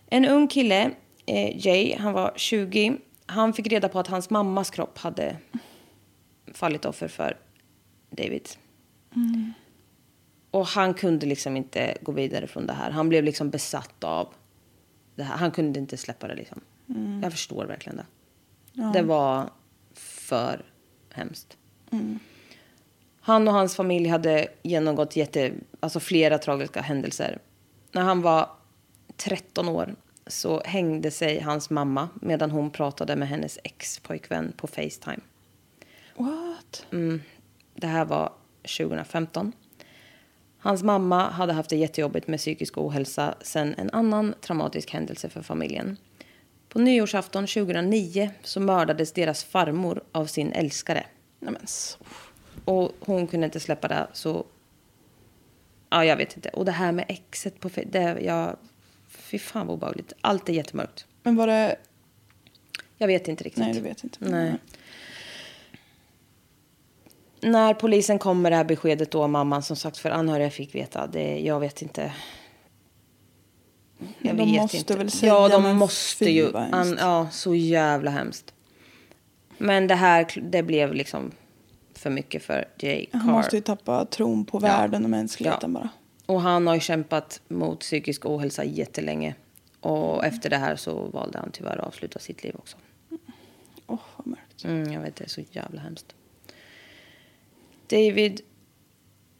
[0.07, 0.91] En ung kille,
[1.25, 2.97] eh, Jay, han var 20.
[3.25, 5.37] Han fick reda på att hans mammas kropp hade
[6.53, 7.37] fallit offer för
[8.09, 8.49] David.
[10.51, 12.91] Och han kunde liksom inte gå vidare från det här.
[12.91, 14.33] Han blev liksom besatt av
[15.15, 15.37] det här.
[15.37, 16.61] Han kunde inte släppa det liksom.
[17.23, 18.05] Jag förstår verkligen det.
[18.93, 19.49] Det var
[19.93, 20.65] för
[21.13, 21.57] hemskt.
[23.25, 27.39] Han och hans familj hade genomgått jätte, alltså flera tragiska händelser.
[27.91, 28.49] När han var
[29.17, 29.95] 13 år
[30.27, 35.19] så hängde sig hans mamma medan hon pratade med hennes ex-pojkvän på Facetime.
[36.15, 36.85] What?
[37.75, 38.31] Det här var
[38.77, 39.51] 2015.
[40.57, 45.41] Hans mamma hade haft det jättejobbigt med psykisk ohälsa sen en annan traumatisk händelse för
[45.41, 45.97] familjen.
[46.69, 51.05] På nyårsafton 2009 så mördades deras farmor av sin älskare.
[51.39, 51.97] Nej men så.
[52.65, 54.45] Och hon kunde inte släppa det så...
[55.89, 56.49] Ja, jag vet inte.
[56.49, 57.69] Och det här med exet på...
[57.85, 58.57] Det, jag,
[59.07, 60.13] fy fan vad obehagligt.
[60.21, 61.05] Allt är jättemörkt.
[61.23, 61.75] Men var det...
[62.97, 63.63] Jag vet inte riktigt.
[63.63, 64.17] Nej, du vet inte.
[64.19, 64.53] Nej.
[67.41, 71.07] När polisen kom med det här beskedet då, mamman som sagt för anhöriga fick veta,
[71.07, 72.13] det, jag vet inte.
[74.19, 74.97] Jag de vet måste inte.
[74.97, 76.55] väl säga, Ja, de måste ju.
[76.57, 78.53] An, ja, så jävla hemskt.
[79.57, 81.31] Men det här, det blev liksom
[82.03, 83.19] för mycket för Jay Carr.
[83.19, 85.79] Han måste ju tappa tron på världen och mänskligheten Ja.
[85.79, 85.89] bara.
[86.25, 89.35] Och han har ju kämpat mot psykisk ohälsa jättelänge.
[89.79, 90.33] Och Mm.
[90.33, 92.77] efter det här så valde han tyvärr att avsluta sitt liv också.
[93.87, 94.63] Åh, vad mörkt.
[94.63, 96.15] Mm, jag vet, det är så jävla hemskt.
[97.87, 98.41] David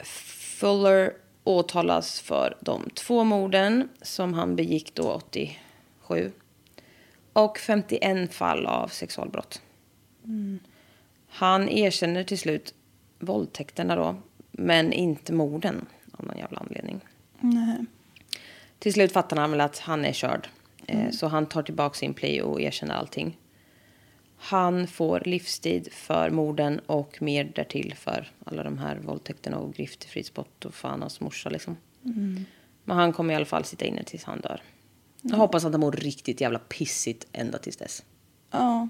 [0.04, 6.32] Fuller åtalas för de två morden som han begick då 87.
[7.34, 9.62] Och 51 fall av sexualbrott.
[11.36, 12.74] Han erkänner till slut
[13.20, 14.16] våldtäkterna då,
[14.52, 17.00] men inte morden av någon jävla anledning.
[17.40, 17.86] Nej.
[18.80, 20.48] Till slut fattar han väl att han är körd.
[20.88, 23.38] Eh, Så han tar tillbaka sin plea och erkänner allting.
[24.38, 30.66] Han får livstid för morden och mer därtill för alla de här våldtäkterna och griftefridsbrott
[30.66, 31.78] och fan hans morsa liksom.
[32.84, 34.62] Men han kommer i alla fall sitta inne tills han dör.
[35.22, 38.04] Jag hoppas att han mår riktigt jävla pissigt ända tills dess.
[38.52, 38.88] Ja.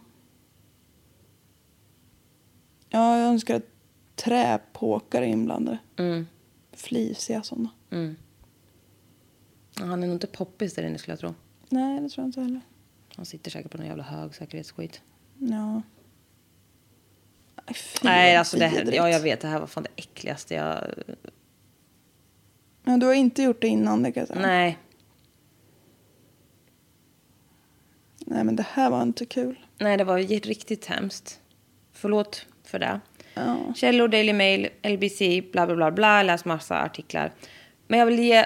[2.96, 3.68] Ja, jag önskar att
[4.16, 5.78] träpåkare är inblandade.
[5.98, 6.28] Mm.
[6.72, 7.70] Flisiga sådana.
[7.89, 11.34] Ja, Han är nog inte poppis där inne skulle jag tro.
[11.70, 12.62] Nej, det tror jag inte heller.
[13.16, 15.02] Han sitter säkert på någon jävla hög säkerhetsskit.
[15.38, 15.82] Ja.
[17.68, 19.41] Fy, Nej, alltså det här, ja, jag vet.
[19.41, 20.94] Det här var fan det äckligaste jag...
[22.84, 24.41] Men du har inte gjort det innan, det kan jag säga.
[24.41, 24.78] Nej.
[28.20, 29.60] Nej, men det här var inte kul.
[29.78, 31.41] Nej, det var riktigt hemskt.
[31.91, 32.99] Förlåt för det.
[33.34, 33.74] Ja.
[33.76, 35.20] Källor, Daily Mail, LBC,
[35.51, 36.24] bla bla bla bla.
[36.24, 37.32] Läs massa artiklar.
[37.88, 38.45] Men jag vill ge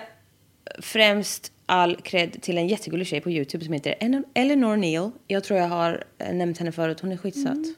[0.80, 3.96] främst all cred till en jättegullig tjej på YouTube som heter
[4.34, 5.12] Eleanor Neal.
[5.28, 7.00] Jag tror jag har eh, nämnt henne förut.
[7.00, 7.78] Hon är skitsöt.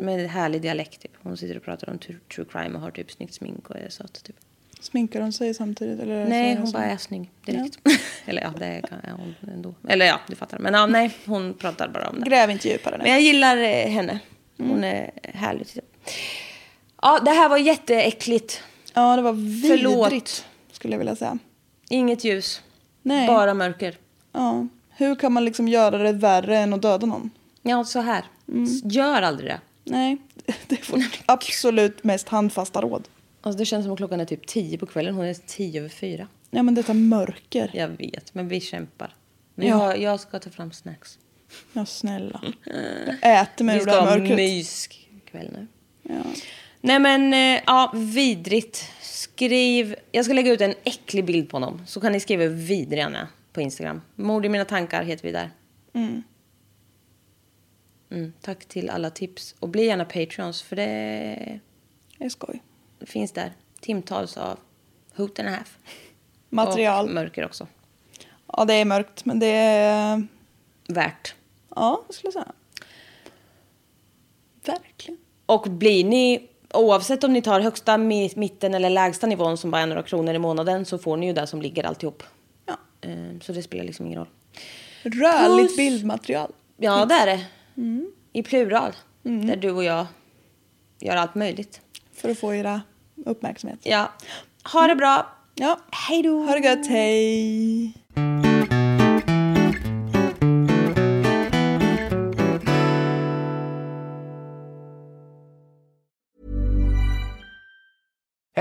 [0.00, 1.02] Med härlig dialekt.
[1.02, 1.10] Typ.
[1.22, 3.88] Hon sitter och pratar om true, true crime och har typ snyggt smink och är
[3.88, 4.24] söt.
[4.24, 4.36] Typ.
[4.80, 6.00] Sminkar hon sig samtidigt?
[6.00, 7.78] Eller Nej, hon bara är snygg direkt.
[8.24, 9.74] Eller ja, det ja, hon ändå.
[9.88, 10.58] Eller ja, du fattar.
[10.58, 12.30] Men ja, nej, hon pratar bara om det.
[12.30, 13.02] Gräv inte djupare nu.
[13.02, 14.20] Men jag gillar eh, henne.
[14.58, 15.66] Hon är härlig.
[15.68, 15.84] typ.
[17.02, 18.62] Ja, det här var jätteäckligt.
[18.94, 19.82] Ja, det var vidrigt.
[19.82, 20.44] Förlåt.
[20.72, 21.38] Skulle jag vilja säga.
[21.90, 22.62] Inget ljus.
[23.02, 23.26] Nej.
[23.26, 23.96] Bara mörker.
[24.32, 24.66] Ja.
[24.90, 27.30] Hur kan man liksom göra det värre än att döda någon?
[27.62, 28.24] Ja, så här.
[28.64, 29.60] S- Gör aldrig det.
[29.84, 30.16] Nej,
[30.66, 33.08] det är vårt absolut mest handfasta råd.
[33.40, 35.14] Alltså, det känns som att klockan är typ tio på kvällen.
[35.14, 36.28] Hon är tio över fyra.
[36.50, 37.70] Ja, men detta mörker.
[37.74, 39.14] Jag vet, men vi kämpar.
[39.54, 39.86] Men Ja.
[39.86, 41.18] jag, jag ska ta fram snacks.
[41.72, 42.42] Ja, snälla.
[43.22, 44.36] Jag äter mig Vi ur ska det här ha mörkret.
[44.36, 45.66] myskväll nu.
[46.02, 46.22] Ja.
[46.80, 48.90] Nej men, eh, ja, vidrigt.
[49.00, 51.82] Skriv, jag ska lägga ut en äcklig bild på honom.
[51.86, 54.00] Så kan ni skriva hur vidrig han är på Instagram.
[54.14, 55.50] Mord i mina tankar heter vi där.
[58.10, 59.54] Mm, tack till alla tips.
[59.58, 61.60] Och bli gärna Patreons för det
[62.18, 62.62] Det är skoj.
[63.06, 63.52] finns där.
[63.80, 64.58] Timtals av
[65.16, 65.78] hoot and a half.
[66.48, 67.06] Material.
[67.08, 67.66] Och mörker också.
[68.52, 70.26] Ja, det är mörkt, men det är...
[70.92, 71.34] Värt.
[71.76, 72.52] Ja, det skulle jag säga.
[74.64, 75.18] Verkligen.
[75.46, 79.82] Och blir ni, oavsett om ni tar högsta, mi- mitten eller lägsta nivån som bara
[79.82, 82.22] är några kronor i månaden så får ni ju det som ligger alltihop.
[82.66, 82.76] Ja.
[83.00, 84.28] Eh, Så det spelar liksom ingen roll.
[85.02, 85.76] Rörligt Puss.
[85.76, 86.52] bildmaterial.
[86.76, 87.40] Ja, det är det.
[88.32, 88.92] I plural.
[89.22, 90.06] Där du och jag
[91.00, 91.80] gör allt möjligt.
[92.14, 92.80] För att få era
[93.26, 93.78] uppmärksamhet.
[93.82, 94.12] Ja.
[94.72, 95.26] Ha det bra.
[95.54, 95.78] Ja.
[95.90, 96.38] Hej då.
[96.42, 97.92] Ha det gött, hej!